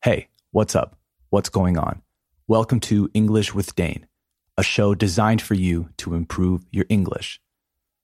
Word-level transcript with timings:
Hey, 0.00 0.28
what's 0.52 0.76
up? 0.76 0.96
What's 1.30 1.48
going 1.48 1.76
on? 1.76 2.02
Welcome 2.46 2.78
to 2.82 3.10
English 3.14 3.52
with 3.52 3.74
Dane, 3.74 4.06
a 4.56 4.62
show 4.62 4.94
designed 4.94 5.42
for 5.42 5.54
you 5.54 5.88
to 5.96 6.14
improve 6.14 6.64
your 6.70 6.84
English. 6.88 7.40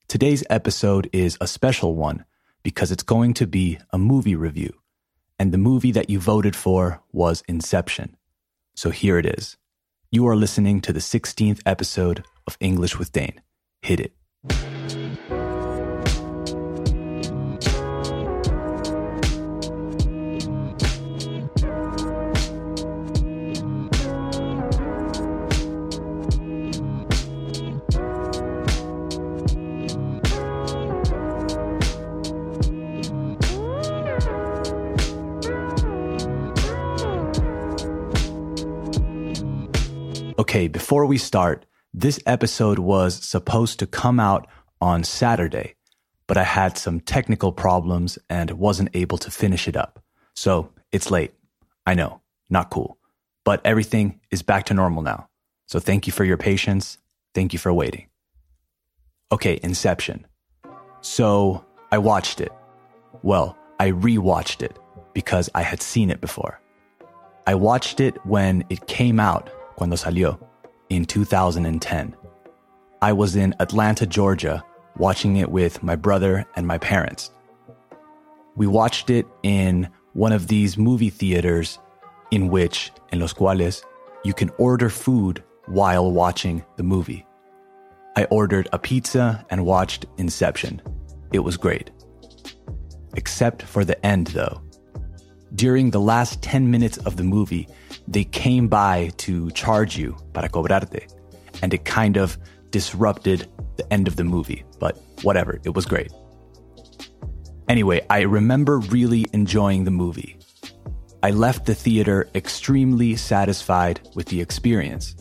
Today's 0.09 0.43
episode 0.51 1.09
is 1.13 1.39
a 1.41 1.47
special 1.47 1.95
one 1.95 2.25
because 2.65 2.91
it's 2.91 3.05
going 3.05 3.33
to 3.35 3.47
be 3.47 3.79
a 3.91 3.97
movie 3.97 4.35
review, 4.35 4.73
and 5.39 5.53
the 5.53 5.57
movie 5.57 5.93
that 5.93 6.11
you 6.11 6.19
voted 6.19 6.57
for 6.57 7.01
was 7.13 7.45
Inception. 7.47 8.17
So 8.75 8.91
here 8.91 9.17
it 9.17 9.27
is. 9.27 9.57
You 10.11 10.27
are 10.27 10.35
listening 10.35 10.81
to 10.81 10.93
the 10.93 10.99
16th 10.99 11.61
episode 11.65 12.25
of 12.49 12.57
English 12.59 12.99
with 12.99 13.13
Dane. 13.13 13.41
Hit 13.83 14.01
it. 14.01 14.17
Before 40.85 41.07
we 41.07 41.17
start, 41.17 41.65
this 41.95 42.21
episode 42.27 42.79
was 42.79 43.15
supposed 43.15 43.79
to 43.79 43.87
come 43.87 44.21
out 44.21 44.47
on 44.83 45.03
Saturday, 45.03 45.77
but 46.27 46.37
I 46.37 46.43
had 46.43 46.77
some 46.77 47.01
technical 47.01 47.53
problems 47.53 48.19
and 48.29 48.51
wasn't 48.51 48.91
able 48.93 49.17
to 49.17 49.31
finish 49.31 49.67
it 49.67 49.79
up. 49.79 50.05
So 50.35 50.75
it's 50.93 51.11
late. 51.11 51.33
I 51.87 51.95
know, 51.95 52.21
not 52.51 52.69
cool. 52.69 52.99
But 53.47 53.63
everything 53.65 54.21
is 54.31 54.43
back 54.43 54.67
to 54.67 54.75
normal 54.75 55.03
now. 55.03 55.31
So 55.69 55.81
thank 55.81 56.07
you 56.07 56.13
for 56.13 56.23
your 56.23 56.37
patience. 56.37 56.99
Thank 57.35 57.55
you 57.55 57.59
for 57.59 57.73
waiting. 57.73 58.09
Okay, 59.33 59.59
Inception. 59.63 60.27
So 61.01 61.65
I 61.93 61.97
watched 61.97 62.43
it. 62.43 62.53
Well, 63.23 63.57
I 63.81 63.93
rewatched 63.93 64.61
it 64.61 64.79
because 65.15 65.49
I 65.55 65.63
had 65.63 65.81
seen 65.81 66.11
it 66.11 66.21
before. 66.21 66.61
I 67.47 67.55
watched 67.55 68.01
it 68.01 68.19
when 68.27 68.67
it 68.69 68.87
came 68.87 69.19
out 69.19 69.49
cuando 69.77 69.97
salió, 69.97 70.39
in 70.89 71.05
2010. 71.05 72.17
I 73.03 73.13
was 73.13 73.37
in 73.37 73.55
Atlanta, 73.61 74.07
Georgia, 74.07 74.65
watching 74.97 75.37
it 75.37 75.51
with 75.51 75.83
my 75.83 75.97
brother 75.97 76.47
and 76.57 76.67
my 76.67 76.79
parents. 76.79 77.31
We 78.57 78.67
watched 78.67 79.11
it 79.11 79.27
in 79.43 79.89
one 80.13 80.33
of 80.33 80.47
these 80.47 80.79
movie 80.79 81.11
theaters 81.11 81.79
in 82.31 82.49
which, 82.49 82.93
en 83.13 83.21
los 83.21 83.35
cuales, 83.35 83.85
you 84.25 84.33
can 84.33 84.51
order 84.59 84.89
food 84.89 85.43
while 85.67 86.11
watching 86.11 86.65
the 86.77 86.83
movie. 86.83 87.27
I 88.17 88.25
ordered 88.25 88.69
a 88.73 88.79
pizza 88.79 89.45
and 89.51 89.67
watched 89.67 90.07
Inception. 90.19 90.81
It 91.33 91.41
was 91.41 91.57
great. 91.57 91.91
Except 93.17 93.63
for 93.63 93.85
the 93.85 94.05
end, 94.07 94.29
though. 94.29 94.64
During 95.55 95.91
the 95.91 96.01
last 96.01 96.43
10 96.43 96.69
minutes 96.71 96.99
of 96.99 97.17
the 97.17 97.23
movie, 97.23 97.69
they 98.09 98.25
came 98.25 98.67
by 98.67 99.11
to 99.19 99.51
charge 99.53 99.97
you 99.97 100.17
para 100.33 100.49
cobrarte, 100.49 101.07
and 101.63 101.73
it 101.73 101.85
kind 101.85 102.17
of 102.17 102.37
disrupted 102.71 103.47
the 103.77 103.93
end 103.93 104.09
of 104.09 104.17
the 104.17 104.25
movie, 104.25 104.65
but 104.81 104.99
whatever, 105.23 105.61
it 105.63 105.75
was 105.75 105.87
great. 105.87 106.11
Anyway, 107.69 108.05
I 108.11 108.23
remember 108.23 108.79
really 108.79 109.27
enjoying 109.33 109.85
the 109.85 109.93
movie. 109.93 110.37
I 111.23 111.31
left 111.31 111.67
the 111.67 111.75
theater 111.75 112.29
extremely 112.35 113.15
satisfied 113.15 114.01
with 114.17 114.27
the 114.27 114.41
experience. 114.41 115.15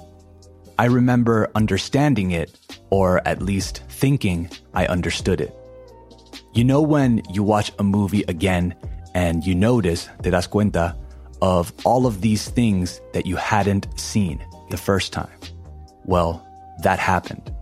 I 0.80 0.86
remember 0.86 1.52
understanding 1.54 2.32
it, 2.32 2.58
or 2.90 3.26
at 3.28 3.44
least 3.44 3.84
thinking 3.88 4.50
I 4.74 4.88
understood 4.88 5.42
it. 5.42 5.56
You 6.54 6.64
know, 6.64 6.82
when 6.82 7.22
you 7.30 7.44
watch 7.44 7.72
a 7.78 7.84
movie 7.84 8.24
again 8.28 8.76
and 9.14 9.46
you 9.46 9.56
notice, 9.56 10.10
te 10.22 10.30
das 10.30 10.48
cuenta, 10.48 10.96
of 11.42 11.74
all 11.84 12.06
of 12.06 12.22
these 12.22 12.50
things 12.50 13.02
that 13.14 13.26
you 13.26 13.36
hadn't 13.36 13.88
seen 14.00 14.44
the 14.70 14.78
first 14.78 15.12
time. 15.14 15.38
Well, 16.06 16.46
that 16.84 17.00
happened. 17.00 17.54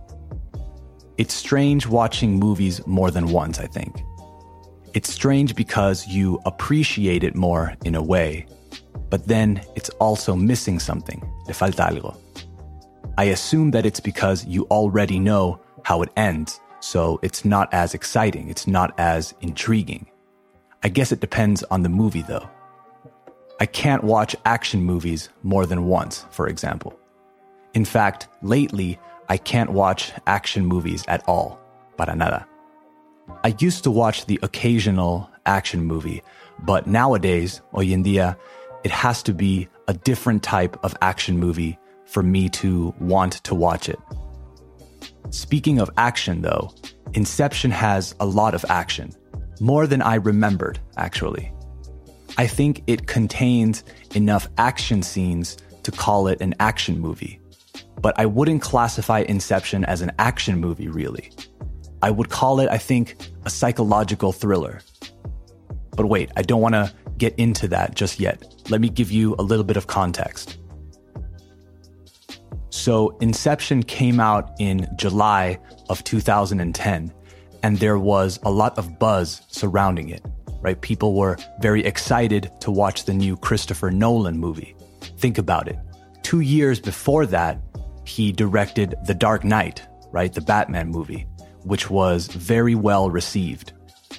It's 1.18 1.34
strange 1.34 1.86
watching 1.86 2.38
movies 2.38 2.84
more 2.86 3.10
than 3.10 3.28
once, 3.28 3.58
I 3.58 3.66
think. 3.66 4.02
It's 4.94 5.12
strange 5.12 5.54
because 5.54 6.06
you 6.06 6.40
appreciate 6.44 7.24
it 7.24 7.34
more 7.34 7.74
in 7.84 7.94
a 7.94 8.02
way, 8.02 8.46
but 9.10 9.26
then 9.26 9.62
it's 9.74 9.90
also 10.00 10.36
missing 10.36 10.78
something. 10.78 11.20
Le 11.46 11.54
falta 11.54 11.82
algo. 11.82 12.16
I 13.18 13.24
assume 13.24 13.70
that 13.72 13.84
it's 13.84 14.00
because 14.00 14.44
you 14.46 14.66
already 14.70 15.18
know 15.18 15.60
how 15.84 16.02
it 16.02 16.10
ends, 16.16 16.60
so 16.80 17.18
it's 17.22 17.44
not 17.44 17.72
as 17.72 17.94
exciting, 17.94 18.48
it's 18.48 18.66
not 18.66 18.94
as 18.98 19.34
intriguing. 19.40 20.06
I 20.82 20.88
guess 20.88 21.12
it 21.12 21.20
depends 21.20 21.62
on 21.64 21.82
the 21.82 21.88
movie 21.88 22.22
though. 22.22 22.48
I 23.60 23.66
can't 23.66 24.02
watch 24.02 24.34
action 24.44 24.82
movies 24.82 25.28
more 25.42 25.66
than 25.66 25.86
once, 25.86 26.26
for 26.30 26.48
example. 26.48 26.98
In 27.74 27.84
fact, 27.84 28.26
lately, 28.42 28.98
I 29.28 29.36
can't 29.36 29.70
watch 29.70 30.12
action 30.26 30.66
movies 30.66 31.04
at 31.06 31.22
all. 31.28 31.60
Para 31.96 32.16
nada. 32.16 32.46
I 33.44 33.54
used 33.60 33.84
to 33.84 33.90
watch 33.90 34.26
the 34.26 34.40
occasional 34.42 35.30
action 35.46 35.84
movie, 35.84 36.22
but 36.58 36.86
nowadays, 36.86 37.60
hoy 37.72 37.92
en 37.92 38.02
día, 38.02 38.36
it 38.82 38.90
has 38.90 39.22
to 39.22 39.32
be 39.32 39.68
a 39.86 39.94
different 39.94 40.42
type 40.42 40.76
of 40.84 40.96
action 41.00 41.38
movie 41.38 41.78
for 42.04 42.22
me 42.22 42.48
to 42.48 42.92
want 42.98 43.34
to 43.44 43.54
watch 43.54 43.88
it. 43.88 43.98
Speaking 45.30 45.78
of 45.78 45.90
action, 45.96 46.42
though, 46.42 46.74
Inception 47.14 47.70
has 47.70 48.14
a 48.20 48.26
lot 48.26 48.54
of 48.54 48.64
action. 48.68 49.12
More 49.62 49.86
than 49.86 50.02
I 50.02 50.16
remembered, 50.16 50.80
actually. 50.96 51.52
I 52.36 52.48
think 52.48 52.82
it 52.88 53.06
contains 53.06 53.84
enough 54.12 54.48
action 54.58 55.04
scenes 55.04 55.56
to 55.84 55.92
call 55.92 56.26
it 56.26 56.40
an 56.40 56.56
action 56.58 56.98
movie. 56.98 57.40
But 58.00 58.18
I 58.18 58.26
wouldn't 58.26 58.60
classify 58.60 59.20
Inception 59.20 59.84
as 59.84 60.02
an 60.02 60.10
action 60.18 60.58
movie, 60.58 60.88
really. 60.88 61.30
I 62.02 62.10
would 62.10 62.28
call 62.28 62.58
it, 62.58 62.70
I 62.72 62.78
think, 62.78 63.14
a 63.44 63.50
psychological 63.50 64.32
thriller. 64.32 64.80
But 65.96 66.06
wait, 66.06 66.32
I 66.36 66.42
don't 66.42 66.60
want 66.60 66.74
to 66.74 66.92
get 67.16 67.32
into 67.36 67.68
that 67.68 67.94
just 67.94 68.18
yet. 68.18 68.44
Let 68.68 68.80
me 68.80 68.88
give 68.88 69.12
you 69.12 69.36
a 69.38 69.42
little 69.42 69.64
bit 69.64 69.76
of 69.76 69.86
context. 69.86 70.58
So, 72.70 73.16
Inception 73.20 73.84
came 73.84 74.18
out 74.18 74.50
in 74.58 74.88
July 74.96 75.60
of 75.88 76.02
2010, 76.02 77.12
and 77.62 77.78
there 77.78 77.98
was 77.98 78.38
a 78.44 78.50
lot 78.50 78.76
of 78.78 78.98
buzz 78.98 79.42
surrounding 79.48 80.08
it 80.08 80.24
right? 80.62 80.80
People 80.80 81.14
were 81.14 81.36
very 81.60 81.84
excited 81.84 82.50
to 82.60 82.70
watch 82.70 83.04
the 83.04 83.12
new 83.12 83.36
Christopher 83.36 83.90
Nolan 83.90 84.38
movie. 84.38 84.74
Think 85.18 85.36
about 85.36 85.68
it. 85.68 85.78
Two 86.22 86.40
years 86.40 86.80
before 86.80 87.26
that, 87.26 87.60
he 88.04 88.32
directed 88.32 88.94
The 89.06 89.14
Dark 89.14 89.44
Knight, 89.44 89.82
right? 90.12 90.32
The 90.32 90.40
Batman 90.40 90.88
movie, 90.88 91.26
which 91.64 91.90
was 91.90 92.28
very 92.28 92.74
well 92.74 93.10
received. 93.10 93.72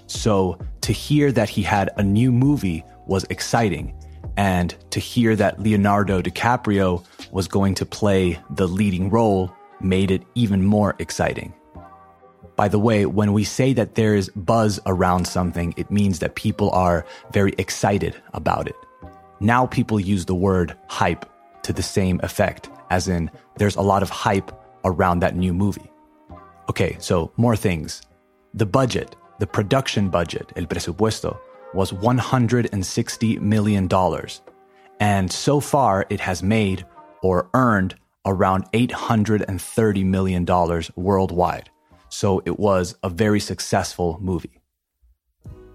So 0.08 0.60
to 0.82 0.92
hear 0.92 1.32
that 1.32 1.50
he 1.50 1.64
had 1.64 1.90
a 1.98 2.04
new 2.04 2.32
movie 2.32 2.84
was 3.08 3.24
exciting. 3.30 3.98
And 4.36 4.76
to 4.92 5.00
hear 5.00 5.36
that 5.36 5.60
Leonardo 5.60 6.22
DiCaprio 6.22 7.06
was 7.32 7.48
going 7.48 7.76
to 7.76 7.86
play 7.86 8.40
the 8.52 8.68
leading 8.68 9.10
role 9.10 9.54
made 9.80 10.12
it 10.12 10.24
even 10.36 10.64
more 10.64 10.96
exciting. 11.00 11.54
By 12.56 12.68
the 12.68 12.80
way, 12.80 13.06
when 13.06 13.34
we 13.34 13.44
say 13.44 13.74
that 13.74 13.96
there's 13.96 14.30
buzz 14.30 14.80
around 14.86 15.28
something, 15.28 15.74
it 15.76 15.90
means 15.90 16.20
that 16.20 16.36
people 16.36 16.70
are 16.72 17.06
very 17.32 17.54
excited 17.58 18.16
about 18.34 18.68
it. 18.68 18.76
Now 19.40 19.66
people 19.66 20.00
use 20.00 20.26
the 20.26 20.36
word 20.36 20.78
hype 20.88 21.26
to 21.64 21.74
the 21.74 21.82
same 21.82 22.20
effect, 22.24 22.70
as 22.90 23.08
in 23.08 23.32
there's 23.58 23.76
a 23.76 23.82
lot 23.82 24.04
of 24.04 24.10
hype 24.10 24.52
around 24.86 25.20
that 25.20 25.36
new 25.36 25.54
movie. 25.54 25.92
Okay, 26.70 26.96
so 27.00 27.32
more 27.38 27.56
things. 27.56 28.02
The 28.54 28.66
budget, 28.66 29.16
the 29.40 29.48
production 29.48 30.10
budget, 30.10 30.54
el 30.56 30.66
presupuesto, 30.66 31.40
was 31.74 31.92
$160 31.92 33.42
million. 33.42 33.90
And 35.00 35.32
so 35.32 35.60
far, 35.60 36.06
it 36.10 36.20
has 36.20 36.44
made 36.44 36.86
or 37.24 37.50
earned 37.54 37.96
around 38.26 38.72
$830 38.72 40.06
million 40.06 40.46
worldwide. 40.96 41.70
So 42.14 42.44
it 42.46 42.60
was 42.60 42.96
a 43.02 43.10
very 43.10 43.40
successful 43.40 44.20
movie. 44.22 44.62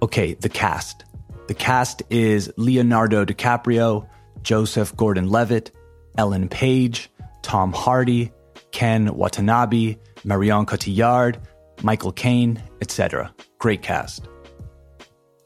Okay, 0.00 0.34
the 0.34 0.48
cast. 0.48 1.04
The 1.48 1.54
cast 1.54 2.04
is 2.10 2.48
Leonardo 2.56 3.24
DiCaprio, 3.24 4.08
Joseph 4.42 4.96
Gordon 4.96 5.28
Levitt, 5.30 5.72
Ellen 6.16 6.48
Page, 6.48 7.10
Tom 7.42 7.72
Hardy, 7.72 8.30
Ken 8.70 9.16
Watanabe, 9.16 9.96
Marion 10.22 10.64
Cotillard, 10.64 11.40
Michael 11.82 12.12
Caine, 12.12 12.62
etc. 12.80 13.34
Great 13.58 13.82
cast. 13.82 14.28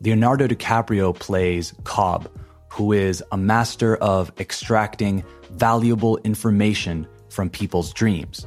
Leonardo 0.02 0.46
DiCaprio 0.46 1.18
plays 1.18 1.72
Cobb, 1.84 2.28
who 2.70 2.92
is 2.92 3.24
a 3.32 3.38
master 3.38 3.96
of 3.96 4.30
extracting 4.38 5.24
valuable 5.52 6.18
information 6.18 7.06
from 7.30 7.48
people's 7.48 7.94
dreams. 7.94 8.46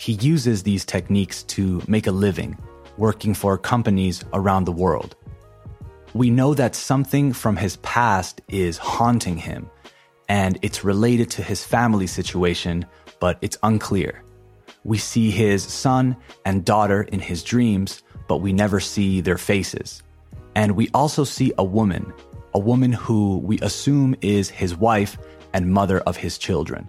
He 0.00 0.12
uses 0.12 0.62
these 0.62 0.86
techniques 0.86 1.42
to 1.42 1.82
make 1.86 2.06
a 2.06 2.10
living, 2.10 2.56
working 2.96 3.34
for 3.34 3.58
companies 3.58 4.24
around 4.32 4.64
the 4.64 4.72
world. 4.72 5.14
We 6.14 6.30
know 6.30 6.54
that 6.54 6.74
something 6.74 7.34
from 7.34 7.54
his 7.54 7.76
past 7.82 8.40
is 8.48 8.78
haunting 8.78 9.36
him, 9.36 9.68
and 10.26 10.58
it's 10.62 10.84
related 10.84 11.28
to 11.32 11.42
his 11.42 11.62
family 11.62 12.06
situation, 12.06 12.86
but 13.20 13.36
it's 13.42 13.58
unclear. 13.62 14.24
We 14.84 14.96
see 14.96 15.30
his 15.30 15.62
son 15.62 16.16
and 16.46 16.64
daughter 16.64 17.02
in 17.02 17.20
his 17.20 17.42
dreams, 17.42 18.02
but 18.26 18.38
we 18.38 18.54
never 18.54 18.80
see 18.80 19.20
their 19.20 19.36
faces. 19.36 20.02
And 20.54 20.76
we 20.76 20.88
also 20.94 21.24
see 21.24 21.52
a 21.58 21.64
woman, 21.78 22.10
a 22.54 22.58
woman 22.58 22.92
who 22.92 23.36
we 23.36 23.58
assume 23.60 24.16
is 24.22 24.48
his 24.48 24.74
wife 24.74 25.18
and 25.52 25.70
mother 25.70 26.00
of 26.00 26.16
his 26.16 26.38
children. 26.38 26.88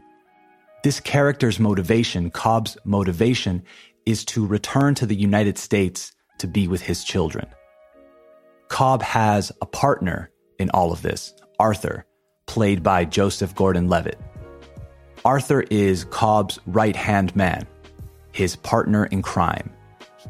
This 0.83 0.99
character's 0.99 1.59
motivation, 1.59 2.31
Cobb's 2.31 2.75
motivation, 2.85 3.63
is 4.07 4.25
to 4.25 4.45
return 4.47 4.95
to 4.95 5.05
the 5.05 5.15
United 5.15 5.59
States 5.59 6.11
to 6.39 6.47
be 6.47 6.67
with 6.67 6.81
his 6.81 7.03
children. 7.03 7.45
Cobb 8.67 9.03
has 9.03 9.51
a 9.61 9.67
partner 9.67 10.31
in 10.57 10.71
all 10.71 10.91
of 10.91 11.03
this, 11.03 11.35
Arthur, 11.59 12.05
played 12.47 12.81
by 12.81 13.05
Joseph 13.05 13.53
Gordon 13.53 13.89
Levitt. 13.89 14.19
Arthur 15.23 15.61
is 15.69 16.05
Cobb's 16.05 16.59
right 16.65 16.95
hand 16.95 17.35
man, 17.35 17.67
his 18.31 18.55
partner 18.55 19.05
in 19.05 19.21
crime. 19.21 19.71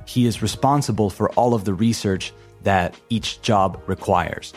He 0.06 0.26
is 0.26 0.42
responsible 0.42 1.10
for 1.10 1.30
all 1.32 1.54
of 1.54 1.64
the 1.64 1.74
research 1.74 2.34
that 2.64 3.00
each 3.10 3.42
job 3.42 3.82
requires. 3.88 4.54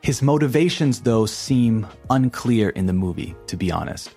His 0.00 0.22
motivations, 0.22 1.02
though, 1.02 1.26
seem 1.26 1.86
unclear 2.08 2.70
in 2.70 2.86
the 2.86 2.94
movie, 2.94 3.36
to 3.48 3.56
be 3.58 3.70
honest. 3.70 4.14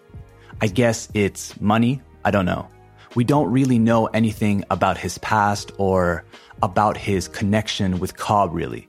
I 0.63 0.67
guess 0.67 1.09
it's 1.13 1.59
money. 1.59 2.01
I 2.23 2.31
don't 2.31 2.45
know. 2.45 2.69
We 3.15 3.25
don't 3.25 3.51
really 3.51 3.79
know 3.79 4.05
anything 4.05 4.63
about 4.71 4.97
his 4.97 5.17
past 5.17 5.73
or 5.77 6.23
about 6.61 6.95
his 6.95 7.27
connection 7.27 7.99
with 7.99 8.15
Cobb, 8.15 8.53
really. 8.53 8.87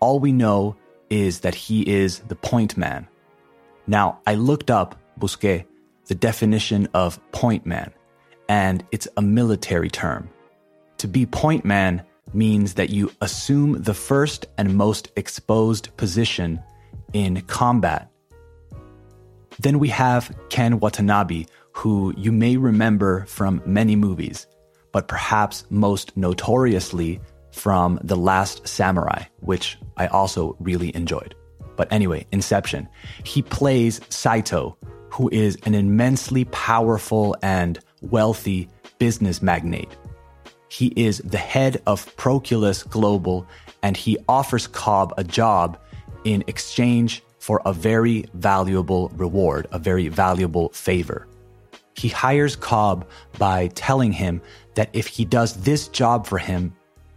All 0.00 0.20
we 0.20 0.32
know 0.32 0.76
is 1.08 1.40
that 1.40 1.54
he 1.54 1.80
is 1.80 2.18
the 2.28 2.34
point 2.34 2.76
man. 2.76 3.08
Now, 3.86 4.18
I 4.26 4.34
looked 4.34 4.70
up, 4.70 5.00
busqué, 5.18 5.64
the 6.08 6.14
definition 6.14 6.88
of 6.92 7.18
point 7.32 7.64
man, 7.64 7.90
and 8.46 8.84
it's 8.92 9.08
a 9.16 9.22
military 9.22 9.88
term. 9.88 10.28
To 10.98 11.08
be 11.08 11.24
point 11.24 11.64
man 11.64 12.02
means 12.34 12.74
that 12.74 12.90
you 12.90 13.10
assume 13.22 13.82
the 13.82 13.94
first 13.94 14.44
and 14.58 14.76
most 14.76 15.10
exposed 15.16 15.88
position 15.96 16.60
in 17.14 17.40
combat. 17.46 18.10
Then 19.60 19.78
we 19.78 19.88
have 19.88 20.34
Ken 20.50 20.80
Watanabe, 20.80 21.46
who 21.72 22.14
you 22.16 22.32
may 22.32 22.56
remember 22.56 23.24
from 23.26 23.62
many 23.66 23.96
movies, 23.96 24.46
but 24.92 25.08
perhaps 25.08 25.64
most 25.70 26.16
notoriously 26.16 27.20
from 27.52 27.98
The 28.02 28.16
Last 28.16 28.66
Samurai, 28.66 29.24
which 29.40 29.78
I 29.96 30.06
also 30.06 30.56
really 30.60 30.94
enjoyed. 30.94 31.34
But 31.76 31.92
anyway, 31.92 32.26
Inception. 32.32 32.88
He 33.24 33.42
plays 33.42 34.00
Saito, 34.08 34.76
who 35.10 35.28
is 35.32 35.56
an 35.64 35.74
immensely 35.74 36.44
powerful 36.46 37.36
and 37.42 37.78
wealthy 38.00 38.68
business 38.98 39.42
magnate 39.42 39.96
he 40.68 40.92
is 40.96 41.18
the 41.18 41.38
head 41.38 41.82
of 41.86 42.14
Proclus 42.16 42.82
Global 42.82 43.46
and 43.82 43.96
he 43.96 44.18
offers 44.28 44.66
Cobb 44.66 45.14
a 45.16 45.24
job 45.24 45.78
in 46.24 46.44
exchange 46.46 47.22
for 47.38 47.62
a 47.64 47.72
very 47.72 48.26
valuable 48.34 49.10
reward, 49.10 49.66
a 49.72 49.78
very 49.78 50.08
valuable 50.08 50.68
favor. 50.70 51.26
He 51.94 52.08
hires 52.08 52.56
Cobb 52.56 53.08
by 53.38 53.68
telling 53.68 54.12
him 54.12 54.40
that 54.74 54.90
if 54.92 55.06
he 55.06 55.24
does 55.24 55.54
this 55.62 55.88
job 55.88 56.26
for 56.26 56.38
him, 56.38 56.74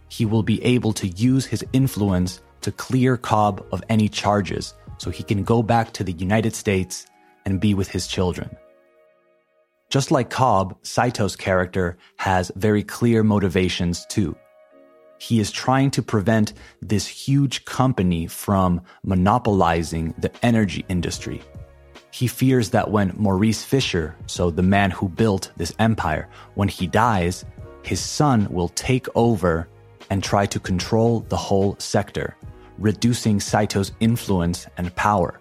he 0.08 0.26
will 0.26 0.42
be 0.42 0.62
able 0.64 0.92
to 0.94 1.08
use 1.08 1.46
his 1.46 1.64
influence 1.72 2.42
to 2.62 2.72
clear 2.72 3.16
Cobb 3.16 3.64
of 3.72 3.82
any 3.88 4.08
charges 4.08 4.74
so 4.98 5.10
he 5.10 5.22
can 5.22 5.44
go 5.44 5.62
back 5.62 5.92
to 5.92 6.04
the 6.04 6.12
United 6.12 6.54
States 6.54 7.06
and 7.44 7.60
be 7.60 7.74
with 7.74 7.88
his 7.88 8.06
children. 8.06 8.50
Just 9.88 10.10
like 10.10 10.30
Cobb, 10.30 10.76
Saito's 10.82 11.36
character 11.36 11.98
has 12.16 12.50
very 12.56 12.82
clear 12.82 13.22
motivations 13.22 14.06
too. 14.06 14.36
He 15.22 15.38
is 15.38 15.52
trying 15.52 15.92
to 15.92 16.02
prevent 16.02 16.52
this 16.80 17.06
huge 17.06 17.64
company 17.64 18.26
from 18.26 18.80
monopolizing 19.04 20.14
the 20.18 20.32
energy 20.42 20.84
industry. 20.88 21.42
He 22.10 22.26
fears 22.26 22.70
that 22.70 22.90
when 22.90 23.14
Maurice 23.16 23.62
Fisher, 23.62 24.16
so 24.26 24.50
the 24.50 24.64
man 24.64 24.90
who 24.90 25.08
built 25.08 25.52
this 25.56 25.72
empire, 25.78 26.28
when 26.54 26.66
he 26.66 26.88
dies, 26.88 27.44
his 27.84 28.00
son 28.00 28.48
will 28.50 28.70
take 28.70 29.06
over 29.14 29.68
and 30.10 30.24
try 30.24 30.44
to 30.46 30.58
control 30.58 31.20
the 31.28 31.36
whole 31.36 31.76
sector, 31.78 32.36
reducing 32.78 33.38
Saito's 33.38 33.92
influence 34.00 34.66
and 34.76 34.92
power. 34.96 35.38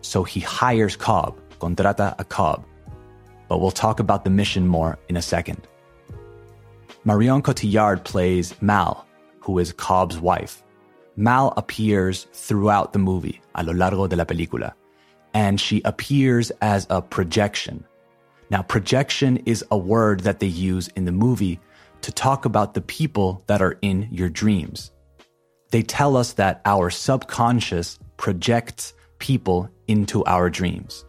So 0.00 0.24
he 0.24 0.40
hires 0.40 0.96
Cobb, 0.96 1.38
contrata 1.60 2.16
a 2.18 2.24
Cobb, 2.24 2.66
but 3.46 3.60
we'll 3.60 3.70
talk 3.70 4.00
about 4.00 4.24
the 4.24 4.30
mission 4.30 4.66
more 4.66 4.98
in 5.08 5.16
a 5.16 5.22
second. 5.22 5.68
Marion 7.04 7.40
Cotillard 7.40 8.02
plays 8.02 8.60
Mal, 8.60 9.06
who 9.42 9.58
is 9.58 9.72
Cobb's 9.72 10.18
wife. 10.18 10.62
Mal 11.16 11.52
appears 11.56 12.26
throughout 12.32 12.92
the 12.92 12.98
movie, 12.98 13.40
a 13.54 13.62
lo 13.62 13.72
largo 13.72 14.06
de 14.06 14.16
la 14.16 14.24
película, 14.24 14.72
and 15.34 15.60
she 15.60 15.82
appears 15.84 16.50
as 16.62 16.86
a 16.88 17.02
projection. 17.02 17.84
Now, 18.50 18.62
projection 18.62 19.38
is 19.44 19.64
a 19.70 19.76
word 19.76 20.20
that 20.20 20.40
they 20.40 20.46
use 20.46 20.88
in 20.88 21.04
the 21.04 21.12
movie 21.12 21.60
to 22.02 22.12
talk 22.12 22.44
about 22.44 22.74
the 22.74 22.80
people 22.80 23.42
that 23.46 23.62
are 23.62 23.78
in 23.82 24.08
your 24.10 24.28
dreams. 24.28 24.90
They 25.70 25.82
tell 25.82 26.16
us 26.16 26.34
that 26.34 26.60
our 26.64 26.90
subconscious 26.90 27.98
projects 28.16 28.94
people 29.18 29.70
into 29.86 30.24
our 30.24 30.50
dreams. 30.50 31.04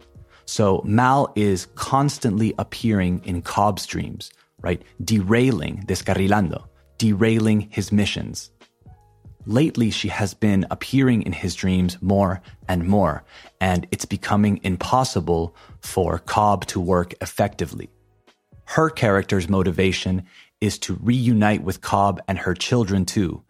So 0.46 0.82
Mal 0.84 1.32
is 1.34 1.66
constantly 1.74 2.54
appearing 2.58 3.22
in 3.24 3.42
Cobb's 3.42 3.86
dreams, 3.86 4.30
right? 4.60 4.82
Derailing, 5.02 5.84
descarrilando, 5.86 6.64
derailing 7.04 7.60
his 7.60 7.92
missions. 7.92 8.50
Lately, 9.44 9.90
she 9.90 10.08
has 10.08 10.32
been 10.32 10.66
appearing 10.70 11.20
in 11.20 11.32
his 11.32 11.54
dreams 11.54 11.98
more 12.00 12.40
and 12.66 12.88
more, 12.88 13.24
and 13.60 13.86
it's 13.90 14.06
becoming 14.06 14.58
impossible 14.62 15.54
for 15.80 16.18
Cobb 16.18 16.64
to 16.68 16.80
work 16.80 17.12
effectively. 17.20 17.90
Her 18.64 18.88
character's 18.88 19.50
motivation 19.50 20.24
is 20.62 20.78
to 20.78 20.94
reunite 20.94 21.62
with 21.62 21.82
Cobb 21.82 22.22
and 22.26 22.38
her 22.38 22.54
children 22.54 23.04
too, 23.04 23.42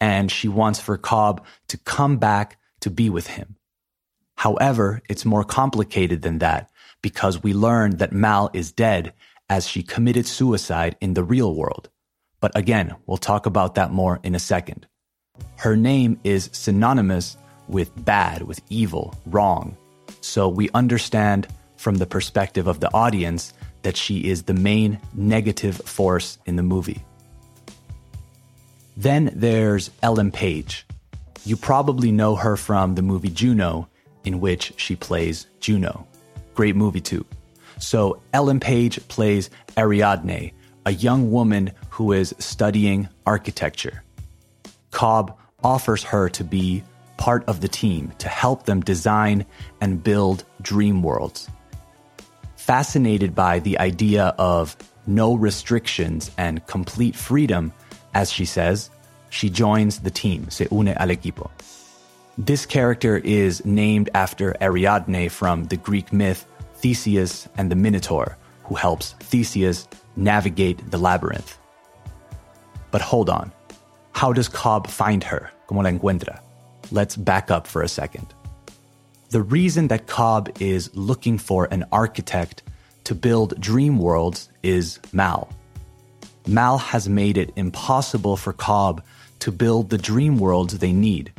and 0.00 0.30
she 0.30 0.46
wants 0.46 0.78
for 0.78 0.96
Cobb 0.96 1.44
to 1.66 1.78
come 1.78 2.16
back 2.16 2.58
to 2.82 2.90
be 2.90 3.10
with 3.10 3.26
him. 3.26 3.56
However, 4.36 5.02
it's 5.08 5.24
more 5.24 5.42
complicated 5.42 6.22
than 6.22 6.38
that 6.38 6.70
because 7.02 7.42
we 7.42 7.54
learn 7.54 7.96
that 7.96 8.12
Mal 8.12 8.50
is 8.52 8.70
dead 8.70 9.14
as 9.48 9.66
she 9.66 9.82
committed 9.82 10.28
suicide 10.28 10.94
in 11.00 11.14
the 11.14 11.24
real 11.24 11.56
world. 11.56 11.90
But 12.40 12.56
again, 12.56 12.94
we'll 13.06 13.18
talk 13.18 13.46
about 13.46 13.74
that 13.74 13.92
more 13.92 14.18
in 14.22 14.34
a 14.34 14.38
second. 14.38 14.86
Her 15.56 15.76
name 15.76 16.18
is 16.24 16.50
synonymous 16.52 17.36
with 17.68 17.92
bad, 18.04 18.42
with 18.42 18.60
evil, 18.70 19.14
wrong. 19.26 19.76
So 20.20 20.48
we 20.48 20.70
understand 20.74 21.46
from 21.76 21.96
the 21.96 22.06
perspective 22.06 22.66
of 22.66 22.80
the 22.80 22.92
audience 22.92 23.52
that 23.82 23.96
she 23.96 24.24
is 24.24 24.42
the 24.42 24.54
main 24.54 24.98
negative 25.14 25.76
force 25.76 26.38
in 26.46 26.56
the 26.56 26.62
movie. 26.62 27.02
Then 28.96 29.30
there's 29.34 29.90
Ellen 30.02 30.30
Page. 30.30 30.86
You 31.44 31.56
probably 31.56 32.12
know 32.12 32.34
her 32.34 32.56
from 32.56 32.94
the 32.94 33.02
movie 33.02 33.30
Juno, 33.30 33.88
in 34.24 34.40
which 34.40 34.74
she 34.76 34.96
plays 34.96 35.46
Juno. 35.60 36.06
Great 36.54 36.76
movie, 36.76 37.00
too. 37.00 37.24
So 37.78 38.20
Ellen 38.34 38.60
Page 38.60 39.06
plays 39.08 39.48
Ariadne, 39.78 40.52
a 40.84 40.92
young 40.92 41.30
woman 41.30 41.72
who 42.00 42.12
is 42.12 42.34
studying 42.38 43.06
architecture. 43.26 44.02
Cobb 44.90 45.36
offers 45.62 46.02
her 46.02 46.30
to 46.30 46.42
be 46.42 46.82
part 47.18 47.44
of 47.46 47.60
the 47.60 47.68
team 47.68 48.10
to 48.16 48.26
help 48.26 48.64
them 48.64 48.80
design 48.80 49.44
and 49.82 50.02
build 50.02 50.44
dream 50.62 51.02
worlds. 51.02 51.50
Fascinated 52.56 53.34
by 53.34 53.58
the 53.58 53.78
idea 53.78 54.34
of 54.38 54.78
no 55.06 55.34
restrictions 55.34 56.30
and 56.38 56.66
complete 56.66 57.14
freedom, 57.14 57.70
as 58.14 58.32
she 58.32 58.46
says, 58.46 58.88
she 59.28 59.50
joins 59.50 59.98
the 59.98 60.10
team, 60.10 60.48
se 60.48 60.68
une 60.72 60.94
al 60.96 61.08
equipo. 61.08 61.50
This 62.38 62.64
character 62.64 63.18
is 63.18 63.62
named 63.66 64.08
after 64.14 64.56
Ariadne 64.62 65.28
from 65.28 65.64
the 65.64 65.76
Greek 65.76 66.14
myth 66.14 66.46
Theseus 66.76 67.46
and 67.58 67.70
the 67.70 67.76
Minotaur, 67.76 68.38
who 68.64 68.74
helps 68.74 69.12
Theseus 69.20 69.86
navigate 70.16 70.90
the 70.90 70.96
labyrinth. 70.96 71.59
But 72.90 73.00
hold 73.00 73.30
on. 73.30 73.52
How 74.12 74.32
does 74.32 74.48
Cobb 74.48 74.86
find 74.86 75.24
her? 75.24 75.50
¿Cómo 75.68 75.82
la 75.82 75.90
encuentra? 75.90 76.40
Let's 76.90 77.16
back 77.16 77.50
up 77.50 77.66
for 77.66 77.82
a 77.82 77.88
second. 77.88 78.34
The 79.30 79.42
reason 79.42 79.88
that 79.88 80.08
Cobb 80.08 80.50
is 80.60 80.90
looking 80.94 81.38
for 81.38 81.68
an 81.70 81.84
architect 81.92 82.62
to 83.04 83.14
build 83.14 83.60
dream 83.60 83.98
worlds 83.98 84.50
is 84.62 84.98
Mal. 85.12 85.48
Mal 86.46 86.78
has 86.78 87.08
made 87.08 87.38
it 87.38 87.52
impossible 87.54 88.36
for 88.36 88.52
Cobb 88.52 89.02
to 89.40 89.52
build 89.52 89.90
the 89.90 89.98
dream 89.98 90.38
worlds 90.38 90.78
they 90.78 90.92
need. 90.92 91.32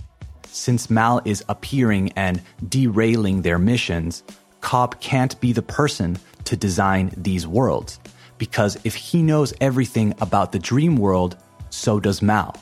Since 0.48 0.90
Mal 0.90 1.22
is 1.26 1.44
appearing 1.50 2.12
and 2.16 2.42
derailing 2.68 3.42
their 3.42 3.60
missions, 3.60 4.24
Cobb 4.62 5.00
can't 5.02 5.40
be 5.42 5.54
the 5.54 5.62
person 5.62 6.18
to 6.46 6.56
design 6.56 7.14
these 7.18 7.46
worlds. 7.46 8.00
Because 8.42 8.80
if 8.84 8.96
he 8.96 9.22
knows 9.22 9.54
everything 9.62 10.16
about 10.20 10.52
the 10.52 10.58
dream 10.58 10.96
world, 10.96 11.38
so 11.70 12.00
does 12.00 12.24
Mal, 12.24 12.56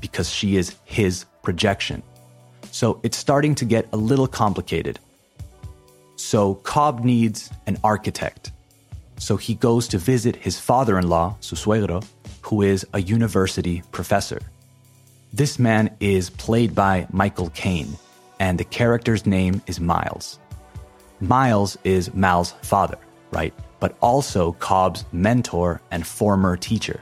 because 0.00 0.30
she 0.30 0.56
is 0.56 0.76
his 0.84 1.26
projection. 1.42 2.02
So 2.70 3.00
it's 3.02 3.18
starting 3.18 3.54
to 3.56 3.66
get 3.66 3.86
a 3.92 3.98
little 3.98 4.26
complicated. 4.26 4.98
So 6.16 6.54
Cobb 6.54 7.04
needs 7.04 7.50
an 7.66 7.76
architect. 7.84 8.52
So 9.18 9.36
he 9.36 9.54
goes 9.56 9.86
to 9.88 9.98
visit 9.98 10.36
his 10.36 10.58
father 10.58 10.98
in 10.98 11.10
law, 11.10 11.36
su 11.40 11.54
suegro, 11.54 12.02
who 12.40 12.62
is 12.62 12.86
a 12.94 13.02
university 13.02 13.82
professor. 13.92 14.40
This 15.34 15.58
man 15.58 15.94
is 16.00 16.30
played 16.30 16.74
by 16.74 17.08
Michael 17.12 17.50
Caine, 17.50 17.98
and 18.40 18.56
the 18.56 18.64
character's 18.64 19.26
name 19.26 19.60
is 19.66 19.80
Miles. 19.80 20.38
Miles 21.20 21.76
is 21.84 22.14
Mal's 22.14 22.52
father, 22.62 22.96
right? 23.36 23.52
But 23.80 23.96
also 24.00 24.52
Cobb's 24.52 25.04
mentor 25.12 25.82
and 25.90 26.06
former 26.06 26.56
teacher. 26.56 27.00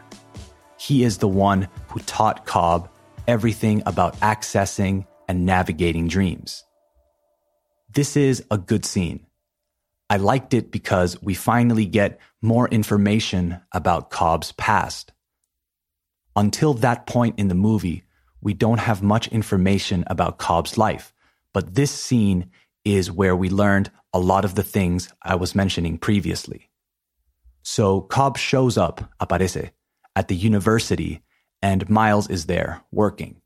He 0.79 1.05
is 1.05 1.19
the 1.19 1.29
one 1.29 1.69
who 1.89 2.01
taught 2.01 2.45
Cobb 2.45 2.91
everything 3.29 3.83
about 3.87 4.19
accessing 4.19 5.07
and 5.29 5.47
navigating 5.47 6.09
dreams. 6.09 6.65
This 7.95 8.17
is 8.17 8.45
a 8.51 8.59
good 8.59 8.85
scene. 8.85 9.27
I 10.11 10.17
liked 10.17 10.53
it 10.55 10.73
because 10.73 11.23
we 11.23 11.35
finally 11.35 11.87
get 11.87 12.19
more 12.43 12.69
information 12.69 13.61
about 13.73 14.11
Cobb's 14.11 14.51
past. 14.53 15.13
Until 16.35 16.75
that 16.75 17.07
point 17.07 17.39
in 17.39 17.47
the 17.47 17.55
movie, 17.55 18.03
we 18.43 18.55
don't 18.55 18.81
have 18.81 19.03
much 19.03 19.29
information 19.29 20.05
about 20.09 20.39
Cobb's 20.39 20.77
life, 20.77 21.15
but 21.53 21.77
this 21.77 21.93
scene 21.93 22.51
is 22.85 23.11
where 23.11 23.35
we 23.35 23.49
learned 23.49 23.91
a 24.13 24.19
lot 24.19 24.45
of 24.45 24.55
the 24.55 24.63
things 24.63 25.09
I 25.23 25.35
was 25.35 25.55
mentioning 25.55 25.99
previously. 25.99 26.71
So 27.63 28.03
Cobb 28.03 28.37
shows 28.37 28.77
up, 28.77 29.11
aparece, 29.21 29.71
at 30.15 30.29
the 30.29 30.37
university, 30.37 31.23
and 31.63 31.89
Miles 31.89 32.29
is 32.29 32.47
there 32.47 32.83
working. 32.93 33.41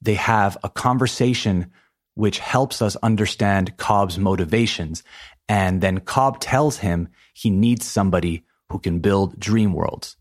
They 0.00 0.14
have 0.14 0.56
a 0.62 0.70
conversation 0.70 1.70
which 2.14 2.38
helps 2.38 2.82
us 2.82 2.96
understand 2.96 3.76
Cobb's 3.76 4.18
motivations, 4.18 5.04
and 5.48 5.80
then 5.80 6.00
Cobb 6.00 6.40
tells 6.40 6.78
him 6.78 7.08
he 7.34 7.50
needs 7.50 7.86
somebody 7.86 8.44
who 8.70 8.78
can 8.78 8.98
build 8.98 9.38
dream 9.38 9.72
worlds, 9.72 10.16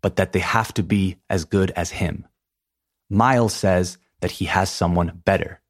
but 0.00 0.16
that 0.16 0.32
they 0.32 0.38
have 0.38 0.72
to 0.74 0.82
be 0.82 1.16
as 1.28 1.44
good 1.44 1.70
as 1.72 1.90
him. 1.90 2.26
Miles 3.10 3.54
says 3.54 3.98
that 4.20 4.30
he 4.30 4.46
has 4.46 4.70
someone 4.70 5.20
better, 5.24 5.60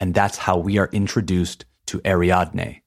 and 0.00 0.14
that's 0.14 0.38
how 0.38 0.56
we 0.56 0.78
are 0.78 0.88
introduced 0.92 1.66
to 1.88 2.00
Ariadne. 2.04 2.82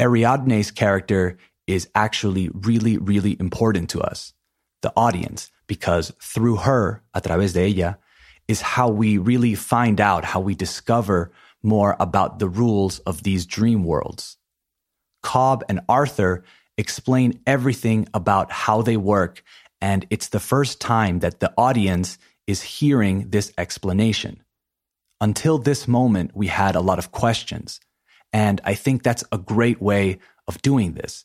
Ariadne's 0.00 0.70
character 0.70 1.38
is 1.66 1.88
actually 1.94 2.50
really, 2.52 2.98
really 2.98 3.36
important 3.40 3.90
to 3.90 4.00
us, 4.00 4.34
the 4.82 4.92
audience, 4.96 5.50
because 5.66 6.12
through 6.20 6.56
her, 6.56 7.02
a 7.14 7.20
través 7.20 7.54
de 7.54 7.70
ella, 7.70 7.98
is 8.48 8.60
how 8.60 8.88
we 8.88 9.16
really 9.16 9.54
find 9.54 10.00
out, 10.00 10.24
how 10.24 10.40
we 10.40 10.54
discover 10.54 11.32
more 11.62 11.96
about 11.98 12.38
the 12.38 12.48
rules 12.48 12.98
of 13.00 13.22
these 13.22 13.46
dream 13.46 13.84
worlds. 13.84 14.36
Cobb 15.22 15.64
and 15.68 15.80
Arthur 15.88 16.44
explain 16.76 17.40
everything 17.46 18.06
about 18.12 18.52
how 18.52 18.82
they 18.82 18.98
work, 18.98 19.42
and 19.80 20.06
it's 20.10 20.28
the 20.28 20.40
first 20.40 20.80
time 20.80 21.20
that 21.20 21.40
the 21.40 21.52
audience 21.56 22.18
is 22.46 22.60
hearing 22.60 23.30
this 23.30 23.52
explanation. 23.56 24.43
Until 25.24 25.56
this 25.56 25.88
moment, 25.88 26.32
we 26.34 26.48
had 26.48 26.76
a 26.76 26.82
lot 26.82 26.98
of 26.98 27.10
questions. 27.10 27.80
And 28.30 28.60
I 28.62 28.74
think 28.74 29.02
that's 29.02 29.24
a 29.32 29.38
great 29.38 29.80
way 29.80 30.18
of 30.46 30.60
doing 30.60 30.92
this. 30.92 31.24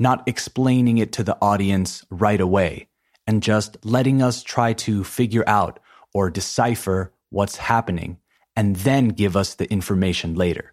Not 0.00 0.26
explaining 0.26 0.98
it 0.98 1.12
to 1.12 1.22
the 1.22 1.38
audience 1.40 2.04
right 2.10 2.40
away 2.40 2.88
and 3.28 3.40
just 3.40 3.76
letting 3.84 4.20
us 4.20 4.42
try 4.42 4.72
to 4.72 5.04
figure 5.04 5.44
out 5.46 5.78
or 6.12 6.28
decipher 6.28 7.12
what's 7.28 7.54
happening 7.54 8.18
and 8.56 8.74
then 8.74 9.06
give 9.10 9.36
us 9.36 9.54
the 9.54 9.70
information 9.70 10.34
later. 10.34 10.72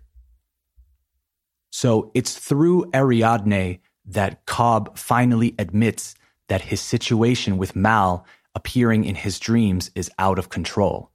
So 1.69 2.09
it's 2.15 2.39
through 2.39 2.89
Ariadne 2.91 3.81
that 4.03 4.47
Cobb 4.47 4.97
finally 4.97 5.53
admits 5.59 6.15
that 6.47 6.61
his 6.61 6.81
situation 6.81 7.59
with 7.59 7.75
Mal 7.75 8.25
appearing 8.55 9.05
in 9.05 9.13
his 9.13 9.39
dreams 9.39 9.91
is 9.93 10.09
out 10.17 10.39
of 10.39 10.49
control. 10.49 11.11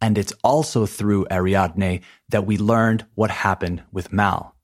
And 0.00 0.18
it's 0.18 0.32
also 0.44 0.86
through 0.86 1.26
Ariadne 1.30 2.00
that 2.28 2.46
we 2.46 2.58
learned 2.58 3.06
what 3.14 3.30
happened 3.30 3.82
with 3.92 4.12
Mal. 4.12 4.54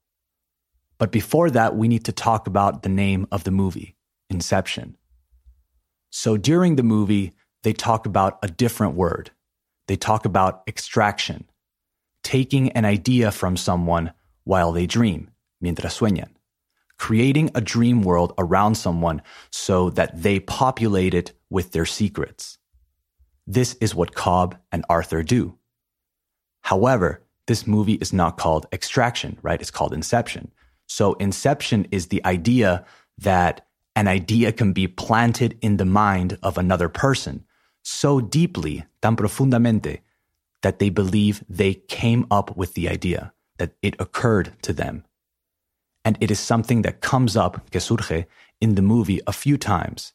But 0.99 1.11
before 1.11 1.51
that, 1.51 1.75
we 1.75 1.89
need 1.89 2.05
to 2.05 2.13
talk 2.13 2.47
about 2.47 2.83
the 2.83 2.89
name 2.89 3.27
of 3.33 3.45
the 3.45 3.51
movie, 3.51 3.97
Inception. 4.31 4.97
So 6.11 6.37
during 6.37 6.77
the 6.77 6.83
movie, 6.83 7.33
they 7.63 7.73
talk 7.73 8.07
about 8.07 8.39
a 8.43 8.49
different 8.49 8.95
word. 8.95 9.31
They 9.89 9.97
talk 9.97 10.25
about 10.25 10.63
extraction, 10.69 11.49
taking 12.23 12.71
an 12.73 12.85
idea 12.85 13.33
from 13.33 13.57
someone 13.57 14.13
while 14.45 14.73
they 14.73 14.87
dream, 14.87 15.31
mientras 15.61 15.99
sueñan 15.99 16.31
creating 17.03 17.51
a 17.53 17.61
dream 17.61 18.01
world 18.01 18.33
around 18.39 18.77
someone 18.77 19.21
so 19.51 19.91
that 19.91 20.23
they 20.23 20.39
populate 20.39 21.15
it 21.15 21.33
with 21.51 21.73
their 21.73 21.85
secrets. 21.85 22.59
This 23.47 23.75
is 23.81 23.95
what 23.95 24.15
Cobb 24.15 24.57
and 24.71 24.85
Arthur 24.89 25.23
do. 25.23 25.59
However, 26.63 27.23
this 27.47 27.67
movie 27.67 27.95
is 27.95 28.13
not 28.13 28.39
called 28.39 28.67
Extraction, 28.73 29.39
right? 29.43 29.61
It's 29.61 29.71
called 29.71 29.93
Inception. 29.93 30.53
So 30.87 31.15
Inception 31.15 31.87
is 31.91 32.07
the 32.07 32.25
idea 32.25 32.85
that 33.19 33.67
an 33.97 34.09
idea 34.09 34.53
can 34.53 34.73
be 34.73 34.87
planted 34.87 35.59
in 35.61 35.77
the 35.77 35.85
mind 35.85 36.39
of 36.43 36.57
another 36.57 36.89
person 36.89 37.45
so 37.83 38.21
deeply, 38.21 38.85
tan 39.01 39.17
profundamente, 39.17 40.01
that 40.63 40.79
they 40.79 40.89
believe 40.89 41.45
they 41.49 41.75
came 41.75 42.27
up 42.31 42.57
with 42.57 42.75
the 42.75 42.89
idea, 42.89 43.33
that 43.59 43.73
it 43.83 43.97
occurred 43.99 44.53
to 44.63 44.73
them. 44.73 45.05
And 46.05 46.17
it 46.21 46.31
is 46.31 46.39
something 46.39 46.83
that 46.83 47.01
comes 47.01 47.37
up, 47.37 47.71
que 47.71 47.81
surge, 47.81 48.27
in 48.61 48.77
the 48.77 48.83
movie 48.83 49.21
a 49.27 49.33
few 49.33 49.59
times, 49.59 50.13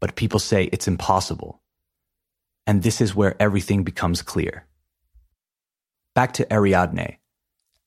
but 0.00 0.14
people 0.14 0.38
say 0.38 0.64
it's 0.64 0.86
impossible. 0.86 1.60
And 2.68 2.82
this 2.82 3.00
is 3.00 3.14
where 3.14 3.34
everything 3.40 3.82
becomes 3.82 4.20
clear. 4.20 4.66
Back 6.14 6.34
to 6.34 6.52
Ariadne. 6.52 7.16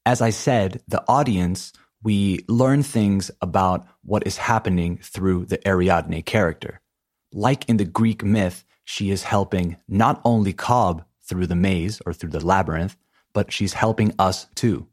As 0.07 0.21
I 0.21 0.31
said, 0.31 0.81
the 0.88 1.03
audience, 1.07 1.71
we 2.01 2.43
learn 2.47 2.81
things 2.81 3.29
about 3.41 3.85
what 4.03 4.25
is 4.25 4.38
happening 4.38 4.97
through 4.97 5.45
the 5.45 5.65
Ariadne 5.67 6.23
character. 6.23 6.81
Like 7.31 7.69
in 7.69 7.77
the 7.77 7.85
Greek 7.85 8.23
myth, 8.23 8.65
she 8.83 9.11
is 9.11 9.21
helping 9.21 9.77
not 9.88 10.19
only 10.25 10.51
Cobb 10.51 11.05
through 11.23 11.45
the 11.45 11.55
maze 11.55 12.01
or 12.03 12.11
through 12.11 12.31
the 12.31 12.43
labyrinth, 12.43 12.97
but 13.33 13.51
she's 13.51 13.73
helping 13.73 14.15
us 14.17 14.47
too. 14.55 14.88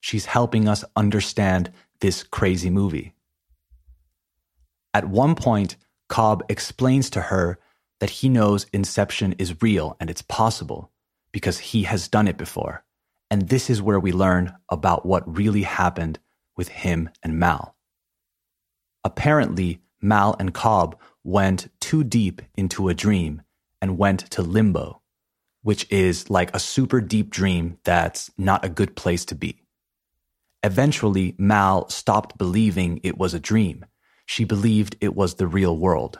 She's 0.00 0.26
helping 0.26 0.68
us 0.68 0.84
understand 0.94 1.72
this 2.00 2.22
crazy 2.22 2.70
movie. 2.70 3.12
At 4.94 5.08
one 5.08 5.34
point, 5.34 5.74
Cobb 6.08 6.44
explains 6.48 7.10
to 7.10 7.22
her 7.22 7.58
that 8.00 8.10
he 8.10 8.28
knows 8.28 8.66
Inception 8.72 9.32
is 9.34 9.62
real 9.62 9.96
and 10.00 10.10
it's 10.10 10.22
possible 10.22 10.90
because 11.32 11.58
he 11.58 11.84
has 11.84 12.08
done 12.08 12.28
it 12.28 12.36
before. 12.36 12.84
And 13.30 13.48
this 13.48 13.68
is 13.68 13.82
where 13.82 14.00
we 14.00 14.12
learn 14.12 14.54
about 14.70 15.04
what 15.04 15.36
really 15.36 15.62
happened 15.62 16.18
with 16.56 16.68
him 16.68 17.10
and 17.22 17.38
Mal. 17.38 17.76
Apparently, 19.04 19.80
Mal 20.00 20.36
and 20.38 20.54
Cobb 20.54 20.98
went 21.24 21.68
too 21.80 22.04
deep 22.04 22.42
into 22.56 22.88
a 22.88 22.94
dream 22.94 23.42
and 23.80 23.98
went 23.98 24.20
to 24.30 24.42
limbo, 24.42 25.02
which 25.62 25.90
is 25.90 26.30
like 26.30 26.54
a 26.54 26.60
super 26.60 27.00
deep 27.00 27.30
dream 27.30 27.78
that's 27.84 28.30
not 28.38 28.64
a 28.64 28.68
good 28.68 28.96
place 28.96 29.24
to 29.26 29.34
be. 29.34 29.62
Eventually, 30.62 31.34
Mal 31.38 31.88
stopped 31.88 32.38
believing 32.38 33.00
it 33.02 33.18
was 33.18 33.34
a 33.34 33.40
dream. 33.40 33.84
She 34.24 34.44
believed 34.44 34.96
it 35.00 35.14
was 35.14 35.34
the 35.34 35.46
real 35.46 35.76
world. 35.76 36.18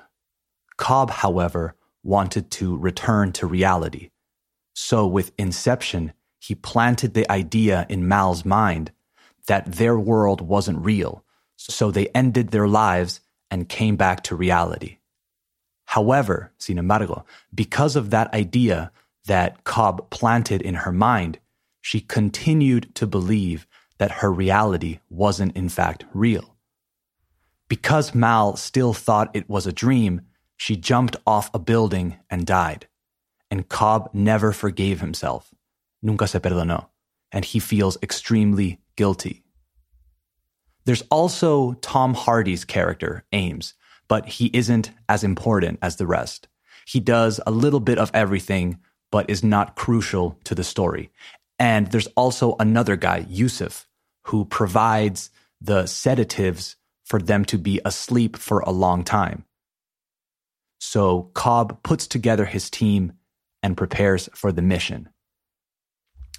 Cobb, 0.76 1.10
however, 1.10 1.74
wanted 2.02 2.50
to 2.52 2.76
return 2.76 3.32
to 3.32 3.46
reality. 3.46 4.10
So 4.74 5.06
with 5.06 5.32
Inception, 5.38 6.12
he 6.38 6.54
planted 6.54 7.14
the 7.14 7.30
idea 7.30 7.86
in 7.88 8.06
Mal's 8.06 8.44
mind 8.44 8.92
that 9.46 9.72
their 9.72 9.98
world 9.98 10.40
wasn't 10.40 10.84
real, 10.84 11.24
so 11.56 11.90
they 11.90 12.08
ended 12.08 12.50
their 12.50 12.68
lives 12.68 13.20
and 13.50 13.68
came 13.68 13.96
back 13.96 14.22
to 14.24 14.36
reality. 14.36 14.98
However, 15.86 16.52
sin 16.58 16.78
embargo, 16.78 17.24
because 17.54 17.96
of 17.96 18.10
that 18.10 18.32
idea 18.34 18.92
that 19.26 19.64
Cobb 19.64 20.10
planted 20.10 20.60
in 20.62 20.74
her 20.74 20.92
mind, 20.92 21.38
she 21.80 22.00
continued 22.00 22.94
to 22.96 23.06
believe 23.06 23.66
that 23.98 24.10
her 24.10 24.32
reality 24.32 24.98
wasn't 25.08 25.56
in 25.56 25.68
fact 25.68 26.04
real. 26.12 26.56
Because 27.68 28.14
Mal 28.14 28.56
still 28.56 28.92
thought 28.92 29.34
it 29.34 29.48
was 29.48 29.66
a 29.66 29.72
dream, 29.72 30.22
she 30.56 30.76
jumped 30.76 31.16
off 31.26 31.50
a 31.52 31.58
building 31.58 32.16
and 32.30 32.46
died. 32.46 32.88
And 33.50 33.68
Cobb 33.68 34.10
never 34.12 34.52
forgave 34.52 35.00
himself. 35.00 35.54
Nunca 36.02 36.26
se 36.26 36.38
perdonó. 36.40 36.88
And 37.30 37.44
he 37.44 37.58
feels 37.58 37.98
extremely 38.02 38.80
guilty. 38.96 39.42
There's 40.84 41.02
also 41.10 41.74
Tom 41.74 42.14
Hardy's 42.14 42.64
character, 42.64 43.24
Eames, 43.34 43.74
but 44.08 44.26
he 44.26 44.50
isn't 44.52 44.92
as 45.08 45.24
important 45.24 45.78
as 45.82 45.96
the 45.96 46.06
rest. 46.06 46.48
He 46.86 47.00
does 47.00 47.40
a 47.46 47.50
little 47.50 47.80
bit 47.80 47.98
of 47.98 48.10
everything, 48.14 48.78
but 49.10 49.28
is 49.28 49.42
not 49.42 49.74
crucial 49.74 50.38
to 50.44 50.54
the 50.54 50.62
story. 50.62 51.10
And 51.58 51.88
there's 51.88 52.06
also 52.08 52.54
another 52.60 52.96
guy, 52.96 53.26
Yusuf, 53.28 53.88
who 54.26 54.44
provides 54.44 55.30
the 55.60 55.86
sedatives 55.86 56.76
for 57.04 57.20
them 57.20 57.44
to 57.46 57.58
be 57.58 57.80
asleep 57.84 58.36
for 58.36 58.60
a 58.60 58.70
long 58.70 59.02
time. 59.02 59.45
So 60.88 61.32
Cobb 61.34 61.82
puts 61.82 62.06
together 62.06 62.44
his 62.44 62.70
team 62.70 63.14
and 63.60 63.76
prepares 63.76 64.28
for 64.36 64.52
the 64.52 64.62
mission. 64.62 65.08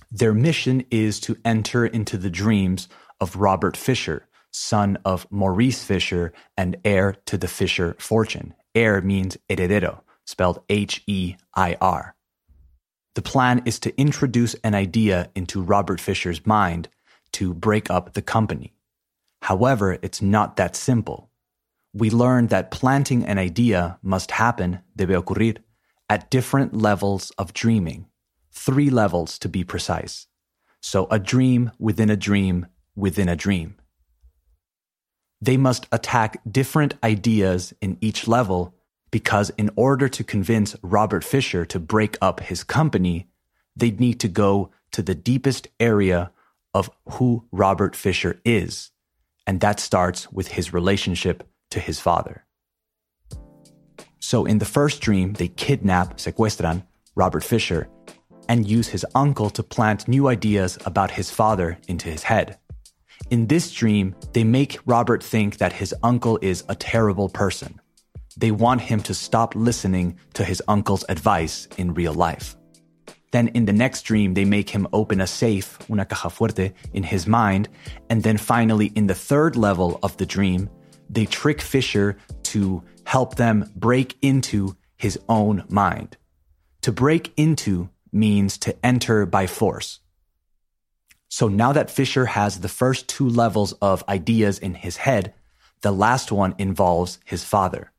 Their 0.09 0.33
mission 0.33 0.85
is 0.89 1.19
to 1.19 1.35
enter 1.43 1.85
into 1.85 2.17
the 2.17 2.29
dreams 2.29 2.87
of 3.19 3.35
Robert 3.35 3.75
Fisher, 3.75 4.29
son 4.51 4.99
of 5.03 5.27
Maurice 5.29 5.83
Fisher 5.83 6.31
and 6.55 6.77
heir 6.85 7.17
to 7.25 7.37
the 7.37 7.49
Fisher 7.49 7.97
fortune. 7.99 8.53
Heir 8.73 9.01
means 9.01 9.37
heredero, 9.49 10.01
spelled 10.25 10.63
H 10.69 11.03
E 11.07 11.35
I 11.53 11.75
R. 11.81 12.15
The 13.15 13.21
plan 13.21 13.63
is 13.65 13.79
to 13.79 13.99
introduce 13.99 14.53
an 14.63 14.73
idea 14.75 15.29
into 15.35 15.61
Robert 15.61 15.99
Fisher's 15.99 16.45
mind 16.45 16.87
to 17.33 17.53
break 17.53 17.91
up 17.91 18.13
the 18.13 18.21
company. 18.21 18.73
However, 19.41 19.97
it's 20.01 20.21
not 20.21 20.55
that 20.55 20.77
simple. 20.77 21.29
We 21.93 22.09
learn 22.09 22.47
that 22.47 22.71
planting 22.71 23.25
an 23.25 23.37
idea 23.37 23.97
must 24.01 24.31
happen, 24.31 24.79
debe 24.97 25.21
ocurrir, 25.21 25.57
at 26.09 26.29
different 26.29 26.75
levels 26.75 27.31
of 27.37 27.53
dreaming, 27.53 28.07
three 28.51 28.89
levels 28.89 29.37
to 29.39 29.49
be 29.49 29.63
precise. 29.63 30.27
So 30.81 31.07
a 31.09 31.19
dream 31.19 31.71
within 31.79 32.09
a 32.09 32.15
dream 32.15 32.67
within 32.95 33.29
a 33.29 33.35
dream. 33.35 33.75
They 35.41 35.57
must 35.57 35.87
attack 35.91 36.41
different 36.49 36.95
ideas 37.03 37.73
in 37.81 37.97
each 38.01 38.27
level 38.27 38.73
because 39.11 39.51
in 39.51 39.69
order 39.75 40.09
to 40.09 40.23
convince 40.23 40.75
Robert 40.81 41.23
Fisher 41.23 41.65
to 41.65 41.79
break 41.79 42.17
up 42.21 42.39
his 42.39 42.63
company, 42.63 43.29
they'd 43.75 43.99
need 43.99 44.19
to 44.19 44.27
go 44.27 44.71
to 44.91 45.01
the 45.01 45.15
deepest 45.15 45.67
area 45.79 46.31
of 46.73 46.89
who 47.11 47.47
Robert 47.51 47.95
Fisher 47.95 48.41
is. 48.43 48.91
And 49.45 49.61
that 49.61 49.79
starts 49.79 50.31
with 50.31 50.49
his 50.49 50.73
relationship 50.73 51.47
to 51.71 51.79
his 51.79 51.99
father. 51.99 52.45
So 54.19 54.45
in 54.45 54.59
the 54.59 54.65
first 54.65 55.01
dream, 55.01 55.33
they 55.33 55.47
kidnap, 55.47 56.17
secuestran, 56.17 56.83
Robert 57.15 57.43
Fisher 57.43 57.89
and 58.49 58.67
use 58.67 58.87
his 58.87 59.05
uncle 59.15 59.49
to 59.51 59.63
plant 59.63 60.07
new 60.07 60.27
ideas 60.27 60.77
about 60.85 61.11
his 61.11 61.29
father 61.29 61.77
into 61.87 62.09
his 62.09 62.23
head. 62.23 62.57
In 63.29 63.47
this 63.47 63.71
dream, 63.71 64.15
they 64.33 64.43
make 64.43 64.79
Robert 64.85 65.23
think 65.23 65.57
that 65.57 65.73
his 65.73 65.93
uncle 66.03 66.39
is 66.41 66.63
a 66.69 66.75
terrible 66.75 67.29
person. 67.29 67.79
They 68.37 68.51
want 68.51 68.81
him 68.81 69.01
to 69.01 69.13
stop 69.13 69.55
listening 69.55 70.17
to 70.33 70.43
his 70.43 70.61
uncle's 70.67 71.03
advice 71.09 71.67
in 71.77 71.93
real 71.93 72.13
life. 72.13 72.55
Then 73.31 73.49
in 73.49 73.65
the 73.65 73.73
next 73.73 74.03
dream, 74.03 74.35
they 74.35 74.45
make 74.45 74.69
him 74.69 74.87
open 74.93 75.19
a 75.19 75.27
safe, 75.27 75.77
una 75.89 76.05
caja 76.05 76.29
fuerte, 76.29 76.73
in 76.93 77.03
his 77.03 77.27
mind. 77.27 77.67
And 78.09 78.23
then 78.23 78.37
finally, 78.37 78.87
in 78.95 79.07
the 79.07 79.15
third 79.15 79.57
level 79.57 79.99
of 80.01 80.15
the 80.17 80.25
dream, 80.25 80.69
they 81.09 81.25
trick 81.25 81.61
Fisher 81.61 82.17
to 82.43 82.83
help 83.05 83.35
them 83.35 83.71
break 83.75 84.17
into 84.21 84.75
his 84.97 85.19
own 85.29 85.63
mind. 85.69 86.17
To 86.81 86.91
break 86.91 87.33
into 87.37 87.89
means 88.11 88.57
to 88.59 88.75
enter 88.85 89.25
by 89.25 89.47
force. 89.47 89.99
So 91.29 91.47
now 91.47 91.73
that 91.73 91.91
Fisher 91.91 92.25
has 92.25 92.59
the 92.59 92.69
first 92.69 93.07
two 93.07 93.27
levels 93.27 93.73
of 93.73 94.03
ideas 94.07 94.59
in 94.59 94.75
his 94.75 94.97
head, 94.97 95.33
the 95.81 95.91
last 95.91 96.31
one 96.31 96.55
involves 96.57 97.19
his 97.25 97.43
father. 97.43 97.91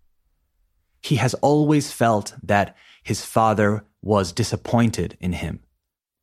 He 1.03 1.16
has 1.16 1.35
always 1.35 1.92
felt 1.92 2.35
that 2.42 2.77
his 3.03 3.25
father 3.25 3.85
was 4.03 4.33
disappointed 4.33 5.16
in 5.21 5.35
him. 5.35 5.61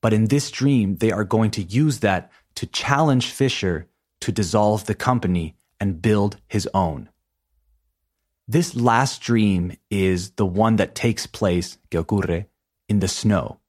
But 0.01 0.13
in 0.13 0.27
this 0.27 0.51
dream, 0.51 0.97
they 0.97 1.11
are 1.11 1.23
going 1.23 1.51
to 1.51 1.63
use 1.63 1.99
that 1.99 2.31
to 2.55 2.67
challenge 2.67 3.31
Fisher 3.31 3.87
to 4.21 4.31
dissolve 4.31 4.85
the 4.85 4.95
company 4.95 5.55
and 5.79 6.01
build 6.01 6.37
his 6.47 6.67
own. 6.73 7.09
This 8.47 8.75
last 8.75 9.21
dream 9.21 9.75
is 9.89 10.31
the 10.31 10.45
one 10.45 10.75
that 10.75 10.95
takes 10.95 11.25
place, 11.25 11.77
que 11.89 12.03
ocurre, 12.03 12.45
in 12.87 12.99
the 12.99 13.07
snow 13.07 13.59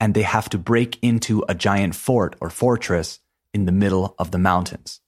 and 0.00 0.14
they 0.14 0.22
have 0.22 0.48
to 0.48 0.58
break 0.58 0.98
into 1.02 1.44
a 1.48 1.54
giant 1.54 1.94
fort 1.94 2.34
or 2.40 2.48
fortress 2.48 3.20
in 3.52 3.66
the 3.66 3.72
middle 3.72 4.14
of 4.18 4.30
the 4.30 4.38
mountains. 4.38 5.00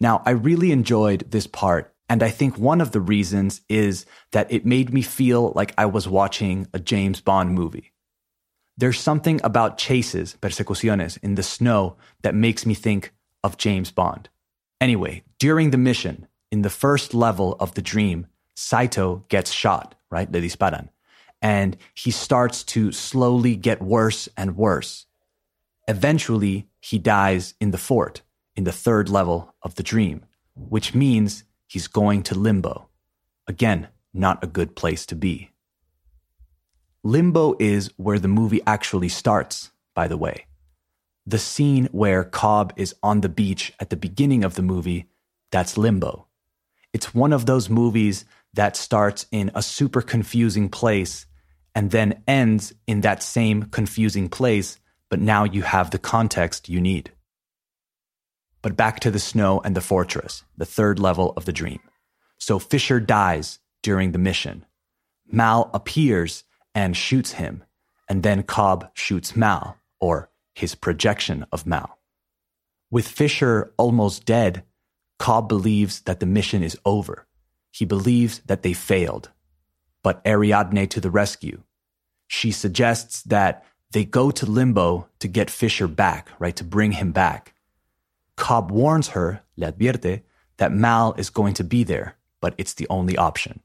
Now, 0.00 0.22
I 0.24 0.30
really 0.30 0.72
enjoyed 0.72 1.30
this 1.30 1.46
part, 1.46 1.94
and 2.08 2.22
I 2.22 2.30
think 2.30 2.58
one 2.58 2.80
of 2.80 2.92
the 2.92 3.00
reasons 3.00 3.60
is 3.68 4.06
that 4.32 4.50
it 4.50 4.64
made 4.64 4.92
me 4.92 5.02
feel 5.02 5.52
like 5.54 5.74
I 5.76 5.86
was 5.86 6.08
watching 6.08 6.66
a 6.72 6.78
James 6.78 7.20
Bond 7.20 7.52
movie. 7.52 7.92
There's 8.76 8.98
something 8.98 9.40
about 9.44 9.78
chases, 9.78 10.36
persecuciones, 10.40 11.18
in 11.22 11.36
the 11.36 11.42
snow 11.42 11.96
that 12.22 12.34
makes 12.34 12.66
me 12.66 12.74
think 12.74 13.12
of 13.44 13.58
James 13.58 13.92
Bond. 13.92 14.28
Anyway, 14.84 15.22
during 15.38 15.70
the 15.70 15.78
mission, 15.78 16.26
in 16.50 16.62
the 16.62 16.76
first 16.84 17.14
level 17.14 17.56
of 17.58 17.72
the 17.74 17.82
dream, 17.82 18.26
Saito 18.54 19.24
gets 19.28 19.50
shot, 19.50 19.94
right? 20.10 20.30
Le 20.30 20.40
disparan 20.40 20.88
and 21.44 21.76
he 21.94 22.10
starts 22.10 22.64
to 22.64 22.90
slowly 22.90 23.54
get 23.54 23.82
worse 23.82 24.30
and 24.34 24.56
worse. 24.56 25.04
Eventually, 25.86 26.66
he 26.80 26.98
dies 26.98 27.54
in 27.60 27.70
the 27.70 27.84
fort, 27.88 28.22
in 28.56 28.64
the 28.64 28.72
third 28.72 29.10
level 29.10 29.54
of 29.60 29.74
the 29.74 29.82
dream, 29.82 30.24
which 30.54 30.94
means 30.94 31.44
he's 31.66 31.86
going 31.86 32.22
to 32.22 32.34
limbo. 32.34 32.88
Again, 33.46 33.88
not 34.14 34.42
a 34.42 34.46
good 34.58 34.74
place 34.74 35.04
to 35.06 35.14
be. 35.14 35.50
Limbo 37.02 37.56
is 37.58 37.90
where 37.98 38.18
the 38.18 38.34
movie 38.40 38.62
actually 38.66 39.10
starts, 39.10 39.70
by 39.94 40.08
the 40.08 40.16
way. 40.16 40.46
The 41.26 41.38
scene 41.38 41.88
where 41.90 42.22
Cobb 42.22 42.74
is 42.76 42.94
on 43.02 43.22
the 43.22 43.28
beach 43.28 43.72
at 43.80 43.88
the 43.90 43.96
beginning 43.96 44.44
of 44.44 44.54
the 44.54 44.62
movie, 44.62 45.06
that's 45.50 45.78
Limbo. 45.78 46.26
It's 46.92 47.14
one 47.14 47.32
of 47.32 47.46
those 47.46 47.70
movies 47.70 48.24
that 48.52 48.76
starts 48.76 49.26
in 49.32 49.50
a 49.54 49.62
super 49.62 50.02
confusing 50.02 50.68
place 50.68 51.26
and 51.74 51.90
then 51.90 52.22
ends 52.28 52.72
in 52.86 53.00
that 53.00 53.22
same 53.22 53.64
confusing 53.64 54.28
place, 54.28 54.78
but 55.08 55.20
now 55.20 55.44
you 55.44 55.62
have 55.62 55.90
the 55.90 55.98
context 55.98 56.68
you 56.68 56.80
need. 56.80 57.10
But 58.62 58.76
back 58.76 59.00
to 59.00 59.10
the 59.10 59.18
snow 59.18 59.60
and 59.64 59.74
the 59.74 59.80
fortress, 59.80 60.44
the 60.56 60.66
third 60.66 60.98
level 60.98 61.32
of 61.36 61.46
the 61.46 61.52
dream. 61.52 61.80
So 62.38 62.58
Fisher 62.58 63.00
dies 63.00 63.58
during 63.82 64.12
the 64.12 64.18
mission. 64.18 64.64
Mal 65.26 65.70
appears 65.74 66.44
and 66.74 66.96
shoots 66.96 67.32
him, 67.32 67.64
and 68.08 68.22
then 68.22 68.42
Cobb 68.42 68.90
shoots 68.94 69.34
Mal, 69.34 69.76
or 70.00 70.30
his 70.54 70.74
projection 70.74 71.46
of 71.52 71.66
Mal. 71.66 71.98
With 72.90 73.08
Fisher 73.08 73.72
almost 73.76 74.24
dead, 74.24 74.64
Cobb 75.18 75.48
believes 75.48 76.00
that 76.02 76.20
the 76.20 76.26
mission 76.26 76.62
is 76.62 76.78
over. 76.84 77.26
He 77.70 77.84
believes 77.84 78.40
that 78.46 78.62
they 78.62 78.72
failed 78.72 79.30
but 80.04 80.22
Ariadne 80.24 80.86
to 80.90 81.00
the 81.00 81.10
rescue. 81.10 81.62
She 82.28 82.52
suggests 82.52 83.22
that 83.22 83.64
they 83.90 84.04
go 84.04 84.30
to 84.30 84.46
limbo 84.46 85.08
to 85.18 85.26
get 85.26 85.50
Fisher 85.50 85.88
back, 85.88 86.28
right, 86.38 86.54
to 86.56 86.62
bring 86.62 86.92
him 86.92 87.10
back. 87.10 87.54
Cobb 88.36 88.70
warns 88.70 89.08
her, 89.08 89.42
le 89.56 89.72
advierte, 89.72 90.22
that 90.58 90.72
Mal 90.72 91.14
is 91.16 91.30
going 91.30 91.54
to 91.54 91.64
be 91.64 91.82
there, 91.82 92.16
but 92.40 92.54
it's 92.58 92.74
the 92.74 92.86
only 92.88 93.16
option. 93.16 93.60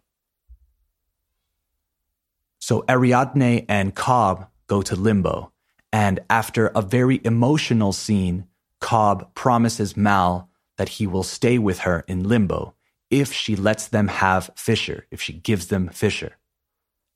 So 2.58 2.86
Ariadne 2.88 3.66
and 3.68 3.94
Cobb 3.94 4.48
go 4.68 4.82
to 4.82 4.96
limbo, 4.96 5.52
and 5.92 6.20
after 6.30 6.68
a 6.68 6.82
very 6.82 7.22
emotional 7.24 7.94
scene, 7.94 8.46
Cobb 8.80 9.34
promises 9.34 9.98
Mal 9.98 10.50
that 10.78 10.90
he 10.90 11.08
will 11.08 11.24
stay 11.24 11.58
with 11.58 11.80
her 11.80 12.06
in 12.08 12.28
limbo 12.28 12.76
if 13.10 13.34
she 13.34 13.56
lets 13.56 13.88
them 13.88 14.08
have 14.08 14.52
Fisher, 14.56 15.08
if 15.12 15.22
she 15.22 15.34
gives 15.34 15.68
them 15.68 15.90
Fisher. 15.90 16.38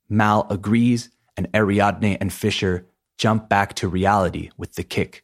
Mal 0.09 0.47
agrees, 0.49 1.09
and 1.37 1.47
Ariadne 1.53 2.17
and 2.19 2.31
Fisher 2.33 2.87
jump 3.17 3.47
back 3.47 3.73
to 3.75 3.87
reality 3.87 4.49
with 4.57 4.75
the 4.75 4.83
kick. 4.83 5.23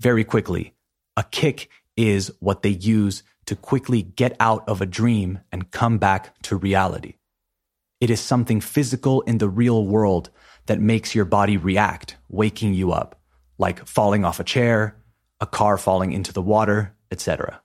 Very 0.00 0.24
quickly, 0.24 0.74
a 1.16 1.24
kick 1.24 1.68
is 1.96 2.32
what 2.40 2.62
they 2.62 2.70
use 2.70 3.22
to 3.46 3.56
quickly 3.56 4.02
get 4.02 4.36
out 4.40 4.66
of 4.68 4.80
a 4.80 4.86
dream 4.86 5.40
and 5.52 5.70
come 5.70 5.98
back 5.98 6.40
to 6.42 6.56
reality. 6.56 7.14
It 8.00 8.10
is 8.10 8.20
something 8.20 8.60
physical 8.60 9.22
in 9.22 9.38
the 9.38 9.48
real 9.48 9.86
world 9.86 10.30
that 10.66 10.80
makes 10.80 11.14
your 11.14 11.24
body 11.24 11.56
react, 11.56 12.16
waking 12.34 12.74
you 12.74 12.92
up, 12.92 13.20
like 13.58 13.86
falling 13.86 14.24
off 14.24 14.40
a 14.40 14.44
chair, 14.44 14.96
a 15.40 15.46
car 15.46 15.78
falling 15.78 16.12
into 16.12 16.32
the 16.32 16.42
water, 16.42 16.94
etc. 17.10 17.62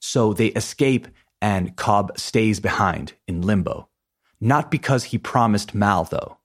So 0.00 0.32
they 0.32 0.48
escape 0.48 1.08
and 1.40 1.76
Cobb 1.76 2.18
stays 2.18 2.60
behind 2.60 3.14
in 3.26 3.42
limbo. 3.42 3.88
Not 4.40 4.70
because 4.70 5.04
he 5.04 5.18
promised 5.18 5.74
Mal, 5.74 6.04
though. 6.04 6.38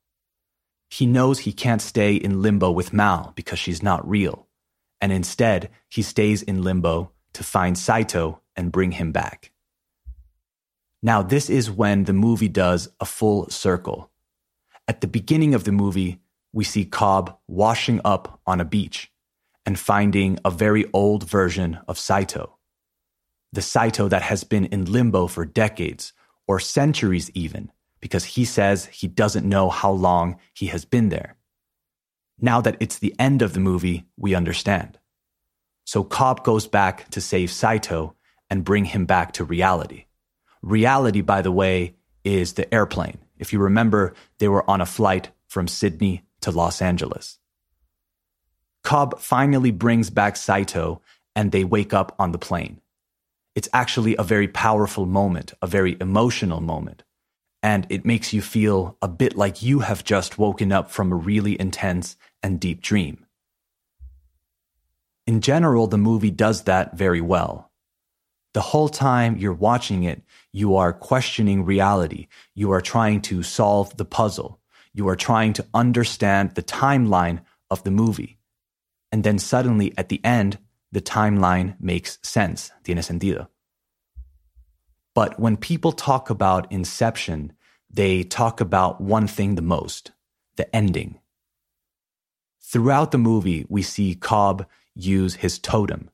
He 0.90 1.06
knows 1.06 1.40
he 1.40 1.54
can't 1.54 1.82
stay 1.82 2.16
in 2.16 2.42
limbo 2.42 2.72
with 2.72 2.94
Mal 2.94 3.34
because 3.36 3.60
she's 3.60 3.84
not 3.84 4.08
real. 4.08 4.48
And 5.02 5.12
instead, 5.12 5.70
he 5.90 6.02
stays 6.02 6.42
in 6.42 6.64
limbo 6.64 7.12
to 7.34 7.44
find 7.44 7.78
Saito 7.78 8.42
and 8.56 8.72
bring 8.72 8.94
him 8.94 9.12
back. 9.12 9.52
Now, 11.04 11.22
this 11.22 11.50
is 11.50 11.70
when 11.70 12.06
the 12.06 12.14
movie 12.14 12.50
does 12.50 12.90
a 13.00 13.06
full 13.06 13.50
circle. 13.50 14.10
At 14.88 15.02
the 15.02 15.08
beginning 15.08 15.54
of 15.54 15.64
the 15.64 15.72
movie, 15.72 16.20
we 16.54 16.64
see 16.64 16.86
Cobb 16.86 17.38
washing 17.48 18.02
up 18.04 18.40
on 18.46 18.60
a 18.62 18.66
beach 18.66 19.12
and 19.66 19.78
finding 19.78 20.40
a 20.46 20.52
very 20.52 20.86
old 20.94 21.24
version 21.24 21.80
of 21.88 22.00
Saito. 22.00 22.58
The 23.52 23.62
Saito 23.62 24.08
that 24.08 24.22
has 24.22 24.44
been 24.44 24.66
in 24.66 24.86
limbo 24.86 25.28
for 25.28 25.46
decades 25.46 26.14
or 26.48 26.60
centuries 26.60 27.30
even, 27.34 27.72
because 28.00 28.24
he 28.24 28.46
says 28.46 28.86
he 28.86 29.08
doesn't 29.08 29.48
know 29.48 29.70
how 29.70 29.92
long 29.92 30.38
he 30.54 30.68
has 30.68 30.86
been 30.86 31.10
there. 31.10 31.36
Now 32.40 32.62
that 32.62 32.78
it's 32.80 33.00
the 33.00 33.16
end 33.18 33.42
of 33.42 33.54
the 33.54 33.60
movie, 33.60 34.06
we 34.16 34.36
understand. 34.36 35.00
So 35.86 36.04
Cobb 36.04 36.44
goes 36.44 36.68
back 36.68 37.10
to 37.10 37.22
save 37.22 37.52
Saito 37.52 38.16
and 38.50 38.64
bring 38.64 38.86
him 38.86 39.06
back 39.06 39.34
to 39.34 39.44
reality. 39.44 40.06
Reality, 40.62 41.22
by 41.22 41.42
the 41.42 41.52
way, 41.52 41.96
is 42.24 42.54
the 42.54 42.72
airplane. 42.74 43.18
If 43.38 43.54
you 43.54 43.60
remember, 43.60 44.14
they 44.40 44.48
were 44.48 44.70
on 44.70 44.82
a 44.82 44.86
flight 44.86 45.32
from 45.48 45.68
Sydney 45.68 46.24
to 46.48 46.52
Los 46.52 46.82
Angeles. 46.82 47.40
Cobb 48.82 49.20
finally 49.20 49.70
brings 49.70 50.10
back 50.10 50.38
Saito 50.38 51.02
and 51.36 51.52
they 51.52 51.66
wake 51.66 51.94
up 51.94 52.16
on 52.18 52.32
the 52.32 52.38
plane. 52.38 52.80
It's 53.54 53.68
actually 53.74 54.16
a 54.16 54.24
very 54.24 54.48
powerful 54.48 55.06
moment, 55.06 55.54
a 55.62 55.68
very 55.68 55.98
emotional 56.00 56.62
moment. 56.62 57.04
And 57.62 57.86
it 57.90 58.06
makes 58.06 58.32
you 58.32 58.42
feel 58.42 58.98
a 59.02 59.10
bit 59.10 59.36
like 59.36 59.62
you 59.62 59.80
have 59.80 60.06
just 60.06 60.38
woken 60.38 60.72
up 60.72 60.90
from 60.90 61.12
a 61.12 61.16
really 61.16 61.60
intense 61.60 62.16
and 62.42 62.62
deep 62.62 62.82
dream. 62.82 63.26
In 65.26 65.42
general, 65.42 65.88
the 65.88 65.98
movie 65.98 66.32
does 66.32 66.64
that 66.64 66.96
very 66.96 67.20
well. 67.20 67.72
The 68.54 68.62
whole 68.62 68.88
time 68.88 69.36
you're 69.36 69.52
watching 69.52 70.06
it, 70.06 70.22
you 70.54 70.78
are 70.78 70.94
questioning 70.94 71.66
reality. 71.66 72.28
You 72.56 72.72
are 72.72 72.80
trying 72.80 73.22
to 73.24 73.44
solve 73.44 73.98
the 73.98 74.06
puzzle. 74.06 74.57
You 74.98 75.08
are 75.10 75.16
trying 75.16 75.54
to 75.54 75.66
understand 75.76 76.56
the 76.56 76.64
timeline 76.64 77.42
of 77.70 77.84
the 77.84 77.92
movie. 77.92 78.40
And 79.12 79.24
then 79.24 79.38
suddenly 79.38 79.94
at 79.96 80.10
the 80.10 80.20
end, 80.26 80.58
the 80.92 81.02
timeline 81.02 81.76
makes 81.80 82.18
sense. 82.24 82.72
Tiene 82.84 83.04
sentido. 83.04 83.48
But 85.14 85.40
when 85.40 85.56
people 85.56 85.92
talk 85.92 86.32
about 86.32 86.72
Inception, 86.72 87.54
they 87.92 88.24
talk 88.24 88.60
about 88.60 89.00
one 89.00 89.28
thing 89.28 89.54
the 89.54 89.62
most 89.62 90.14
the 90.56 90.76
ending. 90.76 91.20
Throughout 92.60 93.12
the 93.12 93.20
movie, 93.20 93.68
we 93.70 93.84
see 93.84 94.16
Cobb 94.16 94.66
use 94.96 95.36
his 95.36 95.60
totem, 95.60 96.10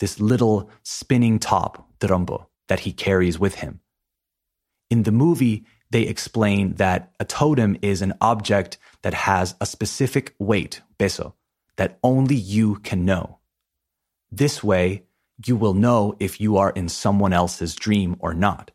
this 0.00 0.18
little 0.18 0.68
spinning 0.82 1.38
top, 1.38 1.88
trompo, 2.00 2.46
that 2.66 2.80
he 2.80 2.92
carries 2.92 3.38
with 3.38 3.54
him. 3.54 3.78
In 4.90 5.04
the 5.04 5.12
movie, 5.12 5.64
they 5.94 6.02
explain 6.02 6.74
that 6.74 7.14
a 7.20 7.24
totem 7.24 7.76
is 7.80 8.02
an 8.02 8.14
object 8.20 8.78
that 9.02 9.14
has 9.14 9.54
a 9.60 9.64
specific 9.64 10.34
weight, 10.40 10.80
peso, 10.98 11.36
that 11.76 12.00
only 12.02 12.34
you 12.34 12.74
can 12.80 13.04
know. 13.04 13.38
This 14.28 14.64
way, 14.64 15.04
you 15.46 15.54
will 15.54 15.72
know 15.72 16.16
if 16.18 16.40
you 16.40 16.56
are 16.56 16.70
in 16.70 16.88
someone 16.88 17.32
else's 17.32 17.76
dream 17.76 18.16
or 18.18 18.34
not. 18.34 18.72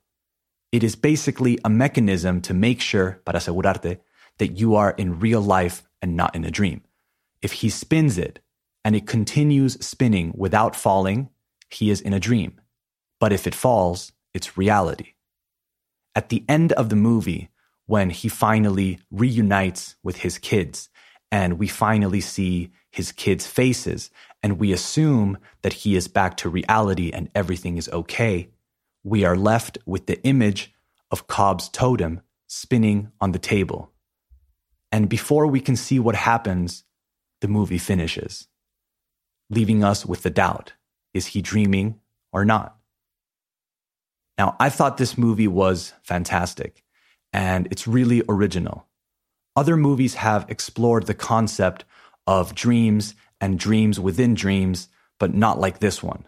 It 0.72 0.82
is 0.82 0.96
basically 0.96 1.60
a 1.66 1.70
mechanism 1.70 2.40
to 2.44 2.54
make 2.54 2.80
sure, 2.80 3.20
para 3.26 3.40
asegurarte, 3.40 4.00
that 4.38 4.58
you 4.58 4.76
are 4.76 4.92
in 4.92 5.20
real 5.20 5.42
life 5.42 5.84
and 6.02 6.16
not 6.16 6.38
in 6.38 6.46
a 6.46 6.52
dream. 6.52 6.84
If 7.42 7.52
he 7.52 7.70
spins 7.70 8.18
it 8.18 8.40
and 8.86 8.96
it 8.96 9.06
continues 9.06 9.86
spinning 9.86 10.32
without 10.38 10.74
falling, 10.74 11.28
he 11.70 11.90
is 11.90 12.00
in 12.00 12.14
a 12.14 12.20
dream. 12.30 12.62
But 13.20 13.34
if 13.34 13.46
it 13.46 13.54
falls, 13.54 14.14
it's 14.34 14.58
reality. 14.58 15.16
At 16.16 16.30
the 16.30 16.44
end 16.48 16.72
of 16.74 16.90
the 16.90 16.96
movie, 16.96 17.50
when 17.86 18.10
he 18.10 18.30
finally 18.30 19.00
reunites 19.12 19.96
with 20.04 20.18
his 20.18 20.38
kids 20.38 20.90
and 21.32 21.60
we 21.60 21.68
finally 21.68 22.22
see 22.22 22.72
his 22.92 23.12
kids' 23.12 23.48
faces 23.48 24.10
and 24.42 24.60
we 24.60 24.72
assume 24.72 25.38
that 25.62 25.74
he 25.74 25.96
is 25.96 26.08
back 26.08 26.38
to 26.38 26.50
reality 26.50 27.12
and 27.12 27.30
everything 27.34 27.78
is 27.78 27.90
okay, 27.90 28.50
we 29.04 29.24
are 29.24 29.36
left 29.36 29.78
with 29.86 30.06
the 30.08 30.22
image 30.24 30.74
of 31.12 31.28
Cobb's 31.28 31.70
totem 31.70 32.22
spinning 32.48 33.12
on 33.22 33.32
the 33.32 33.40
table. 33.40 33.92
And 34.92 35.08
before 35.08 35.48
we 35.48 35.60
can 35.60 35.76
see 35.76 36.00
what 36.00 36.16
happens, 36.16 36.84
the 37.42 37.48
movie 37.48 37.78
finishes, 37.78 38.48
leaving 39.50 39.84
us 39.84 40.06
with 40.06 40.24
the 40.24 40.30
doubt 40.30 40.74
is 41.14 41.28
he 41.28 41.42
dreaming 41.42 42.00
or 42.32 42.46
not? 42.46 42.79
Now, 44.40 44.56
I 44.58 44.70
thought 44.70 44.96
this 44.96 45.18
movie 45.18 45.50
was 45.50 45.92
fantastic 46.02 46.82
and 47.34 47.68
it's 47.72 47.86
really 47.86 48.24
original. 48.30 48.88
Other 49.54 49.76
movies 49.76 50.16
have 50.16 50.50
explored 50.50 51.08
the 51.08 51.14
concept 51.14 51.84
of 52.26 52.56
dreams 52.56 53.16
and 53.42 53.60
dreams 53.60 54.00
within 54.00 54.36
dreams, 54.36 54.88
but 55.20 55.36
not 55.36 55.60
like 55.60 55.80
this 55.80 56.02
one. 56.02 56.26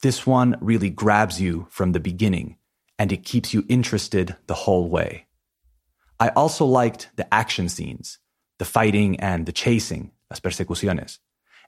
This 0.00 0.26
one 0.26 0.56
really 0.62 0.88
grabs 0.88 1.38
you 1.38 1.66
from 1.68 1.92
the 1.92 2.00
beginning 2.00 2.56
and 2.98 3.12
it 3.12 3.24
keeps 3.24 3.52
you 3.52 3.66
interested 3.68 4.36
the 4.46 4.54
whole 4.54 4.88
way. 4.88 5.26
I 6.18 6.28
also 6.30 6.64
liked 6.64 7.10
the 7.16 7.32
action 7.32 7.68
scenes, 7.68 8.20
the 8.58 8.64
fighting 8.64 9.20
and 9.20 9.44
the 9.44 9.52
chasing, 9.52 10.12
las 10.30 10.40
persecuciones. 10.40 11.18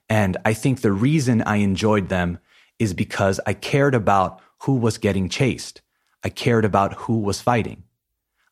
And 0.09 0.37
I 0.43 0.53
think 0.53 0.81
the 0.81 0.91
reason 0.91 1.43
I 1.43 1.57
enjoyed 1.57 2.09
them 2.09 2.39
is 2.79 2.95
because 2.95 3.39
I 3.45 3.53
cared 3.53 3.93
about 3.93 4.41
who 4.63 4.75
was 4.75 4.97
getting 4.97 5.29
chased. 5.29 5.81
I 6.23 6.29
cared 6.29 6.65
about 6.65 6.93
who 6.93 7.19
was 7.19 7.41
fighting. 7.41 7.83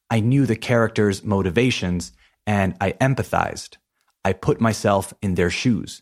I 0.09 0.19
knew 0.19 0.45
the 0.45 0.55
characters' 0.55 1.23
motivations 1.23 2.11
and 2.45 2.75
I 2.79 2.91
empathized. 2.93 3.77
I 4.23 4.33
put 4.33 4.61
myself 4.61 5.13
in 5.21 5.35
their 5.35 5.49
shoes. 5.49 6.01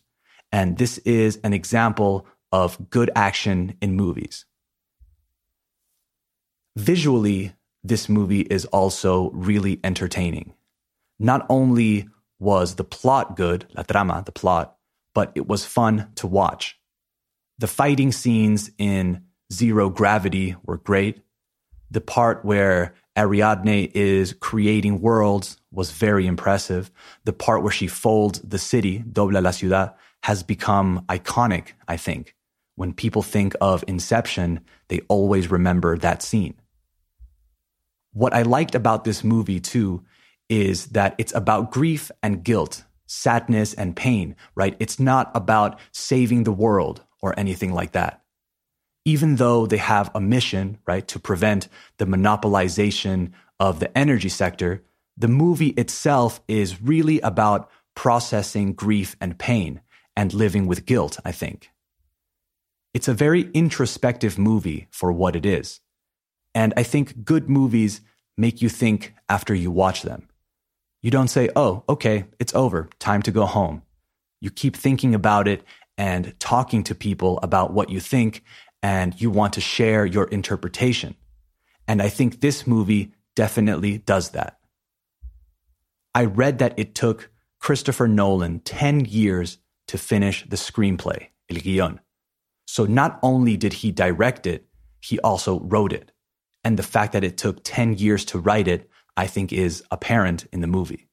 And 0.52 0.78
this 0.78 0.98
is 1.00 1.40
an 1.44 1.54
example 1.54 2.28
of 2.52 2.90
good 2.90 3.10
action 3.16 3.76
in 3.82 3.96
movies. 3.96 4.46
Visually, 6.76 7.54
this 7.84 8.08
movie 8.08 8.42
is 8.42 8.66
also 8.66 9.30
really 9.32 9.80
entertaining. 9.84 10.54
Not 11.20 11.46
only 11.50 12.08
was 12.40 12.76
the 12.76 12.84
plot 12.84 13.36
good, 13.36 13.66
la 13.76 13.84
trama, 13.84 14.26
the 14.26 14.32
plot, 14.32 14.76
but 15.14 15.32
it 15.36 15.48
was 15.48 15.66
fun 15.66 16.12
to 16.16 16.28
watch. 16.28 16.80
The 17.58 17.68
fighting 17.68 18.12
scenes 18.12 18.72
in 18.78 19.24
Zero 19.54 19.90
Gravity 19.90 20.56
were 20.66 20.78
great. 20.78 21.22
The 21.92 22.02
part 22.02 22.44
where 22.44 22.96
Ariadne 23.16 23.92
is 23.94 24.34
creating 24.34 25.00
worlds 25.00 25.58
was 25.72 25.92
very 25.92 26.26
impressive. 26.26 26.90
The 27.26 27.34
part 27.34 27.62
where 27.62 27.72
she 27.72 27.88
folds 27.88 28.40
the 28.40 28.58
city, 28.58 29.04
dobla 29.08 29.44
la 29.44 29.52
ciudad, 29.52 29.94
has 30.24 30.42
become 30.42 31.06
iconic, 31.08 31.74
I 31.88 31.98
think. 31.98 32.36
When 32.76 32.94
people 32.94 33.22
think 33.22 33.54
of 33.62 33.84
Inception, 33.88 34.62
they 34.88 35.02
always 35.08 35.52
remember 35.52 35.98
that 36.00 36.24
scene. 36.24 36.56
What 38.14 38.34
I 38.34 38.42
liked 38.42 38.74
about 38.74 39.04
this 39.04 39.24
movie 39.24 39.60
too 39.60 40.04
is 40.50 40.88
that 40.88 41.14
it's 41.20 41.36
about 41.36 41.72
grief 41.72 42.10
and 42.24 42.44
guilt, 42.44 42.84
sadness 43.06 43.76
and 43.76 43.96
pain, 43.96 44.36
right? 44.56 44.76
It's 44.80 45.00
not 45.00 45.32
about 45.36 45.80
saving 45.92 46.44
the 46.44 46.52
world 46.52 47.04
or 47.22 47.38
anything 47.38 47.74
like 47.74 47.92
that. 47.92 48.23
Even 49.06 49.36
though 49.36 49.66
they 49.66 49.78
have 49.78 50.10
a 50.16 50.22
mission, 50.22 50.78
right, 50.86 51.08
to 51.10 51.20
prevent 51.20 51.68
the 51.98 52.06
monopolization 52.06 53.32
of 53.60 53.80
the 53.80 53.96
energy 53.98 54.30
sector, 54.30 54.84
the 55.18 55.28
movie 55.28 55.70
itself 55.70 56.42
is 56.48 56.82
really 56.82 57.20
about 57.22 57.70
processing 57.96 58.74
grief 58.74 59.16
and 59.20 59.38
pain 59.38 59.82
and 60.16 60.34
living 60.34 60.68
with 60.68 60.86
guilt, 60.86 61.20
I 61.26 61.32
think. 61.32 61.70
It's 62.94 63.08
a 63.08 63.14
very 63.14 63.50
introspective 63.54 64.38
movie 64.38 64.88
for 64.92 65.12
what 65.12 65.36
it 65.36 65.46
is. 65.46 65.82
And 66.56 66.74
I 66.78 66.84
think 66.84 67.24
good 67.24 67.50
movies 67.50 68.02
make 68.38 68.62
you 68.62 68.70
think 68.70 69.14
after 69.28 69.54
you 69.54 69.72
watch 69.72 70.04
them. 70.04 70.28
You 71.02 71.12
don't 71.12 71.28
say, 71.28 71.50
oh, 71.56 71.84
okay, 71.90 72.26
it's 72.40 72.56
over, 72.56 72.90
time 73.00 73.22
to 73.24 73.32
go 73.32 73.46
home. 73.46 73.82
You 74.40 74.50
keep 74.50 74.76
thinking 74.76 75.14
about 75.14 75.48
it 75.48 75.64
and 75.98 76.34
talking 76.40 76.84
to 76.84 76.96
people 76.96 77.40
about 77.44 77.74
what 77.74 77.90
you 77.90 78.00
think, 78.00 78.44
and 78.84 79.20
you 79.20 79.32
want 79.32 79.54
to 79.54 79.62
share 79.62 80.06
your 80.06 80.26
interpretation. 80.26 81.16
And 81.88 82.02
I 82.02 82.10
think 82.10 82.42
this 82.42 82.68
movie 82.68 83.14
definitely 83.36 83.98
does 84.00 84.32
that. 84.32 84.60
I 86.14 86.26
read 86.26 86.60
that 86.60 86.78
it 86.78 86.94
took 86.94 87.32
Christopher 87.60 88.08
Nolan 88.08 88.60
10 88.60 89.06
years 89.06 89.58
to 89.88 89.98
finish 89.98 90.48
the 90.48 90.58
screenplay, 90.58 91.30
el 91.50 91.58
guion. 91.58 92.00
So 92.68 92.86
not 92.86 93.20
only 93.24 93.58
did 93.58 93.74
he 93.74 93.92
direct 93.92 94.46
it, 94.46 94.68
he 95.02 95.20
also 95.20 95.60
wrote 95.62 95.94
it. 95.94 96.12
And 96.64 96.78
the 96.78 96.84
fact 96.84 97.14
that 97.14 97.24
it 97.24 97.38
took 97.38 97.64
10 97.64 97.94
years 97.98 98.26
to 98.26 98.40
write 98.40 98.68
it, 98.68 98.90
I 99.16 99.28
think 99.28 99.52
is 99.54 99.84
apparent 99.92 100.46
in 100.52 100.62
the 100.62 100.68
movie. 100.68 101.08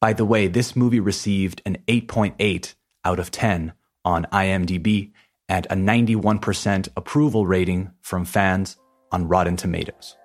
By 0.00 0.12
the 0.12 0.24
way, 0.24 0.48
this 0.48 0.74
movie 0.74 1.00
received 1.00 1.62
an 1.64 1.78
8.8 1.88 2.74
out 3.04 3.18
of 3.18 3.30
10 3.30 3.72
on 4.04 4.26
IMDb 4.32 5.12
and 5.48 5.66
a 5.66 5.74
91% 5.74 6.88
approval 6.96 7.46
rating 7.46 7.90
from 8.02 8.24
fans 8.24 8.76
on 9.12 9.28
Rotten 9.28 9.56
Tomatoes. 9.56 10.16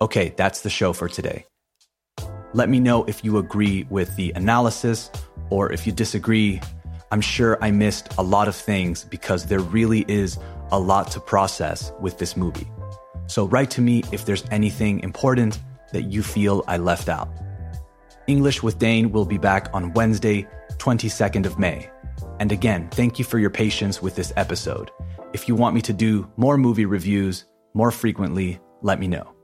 Okay, 0.00 0.32
that's 0.36 0.62
the 0.62 0.70
show 0.70 0.92
for 0.92 1.08
today. 1.08 1.44
Let 2.54 2.68
me 2.68 2.80
know 2.80 3.04
if 3.04 3.24
you 3.24 3.38
agree 3.38 3.86
with 3.90 4.14
the 4.16 4.32
analysis 4.32 5.10
or 5.50 5.70
if 5.72 5.86
you 5.86 5.92
disagree. 5.92 6.60
I'm 7.10 7.20
sure 7.20 7.58
I 7.62 7.70
missed 7.70 8.08
a 8.16 8.22
lot 8.22 8.48
of 8.48 8.56
things 8.56 9.04
because 9.04 9.46
there 9.46 9.60
really 9.60 10.04
is 10.08 10.38
a 10.70 10.78
lot 10.78 11.10
to 11.12 11.20
process 11.20 11.92
with 12.00 12.18
this 12.18 12.36
movie. 12.36 12.68
So 13.26 13.46
write 13.46 13.70
to 13.72 13.80
me 13.80 14.02
if 14.12 14.24
there's 14.24 14.44
anything 14.50 15.00
important 15.00 15.58
that 15.92 16.02
you 16.02 16.22
feel 16.22 16.64
I 16.66 16.78
left 16.78 17.08
out. 17.08 17.28
English 18.26 18.62
with 18.62 18.78
Dane 18.78 19.10
will 19.10 19.24
be 19.24 19.38
back 19.38 19.68
on 19.72 19.92
Wednesday, 19.94 20.46
22nd 20.78 21.46
of 21.46 21.58
May. 21.58 21.90
And 22.40 22.52
again, 22.52 22.88
thank 22.90 23.18
you 23.18 23.24
for 23.24 23.38
your 23.38 23.50
patience 23.50 24.00
with 24.00 24.14
this 24.14 24.32
episode. 24.36 24.90
If 25.32 25.48
you 25.48 25.54
want 25.54 25.74
me 25.74 25.82
to 25.82 25.92
do 25.92 26.30
more 26.36 26.56
movie 26.56 26.86
reviews 26.86 27.44
more 27.74 27.90
frequently, 27.90 28.60
let 28.82 28.98
me 28.98 29.08
know. 29.08 29.34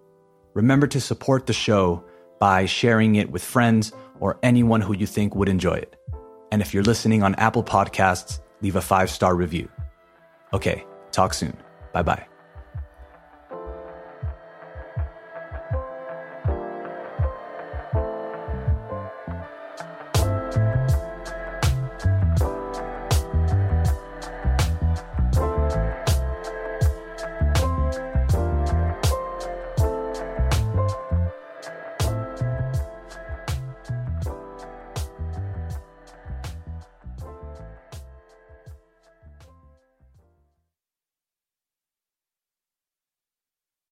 Remember 0.54 0.86
to 0.86 1.00
support 1.00 1.46
the 1.46 1.52
show 1.52 2.04
by 2.38 2.66
sharing 2.66 3.16
it 3.16 3.30
with 3.30 3.42
friends 3.42 3.92
or 4.20 4.38
anyone 4.42 4.80
who 4.80 4.94
you 4.94 5.06
think 5.06 5.34
would 5.34 5.48
enjoy 5.48 5.74
it. 5.74 5.96
And 6.52 6.62
if 6.62 6.72
you're 6.72 6.84
listening 6.84 7.22
on 7.22 7.34
Apple 7.34 7.64
Podcasts, 7.64 8.40
leave 8.60 8.76
a 8.76 8.80
five 8.80 9.10
star 9.10 9.34
review. 9.34 9.68
Okay, 10.52 10.86
talk 11.10 11.34
soon. 11.34 11.56
Bye 11.92 12.02
bye. 12.02 12.33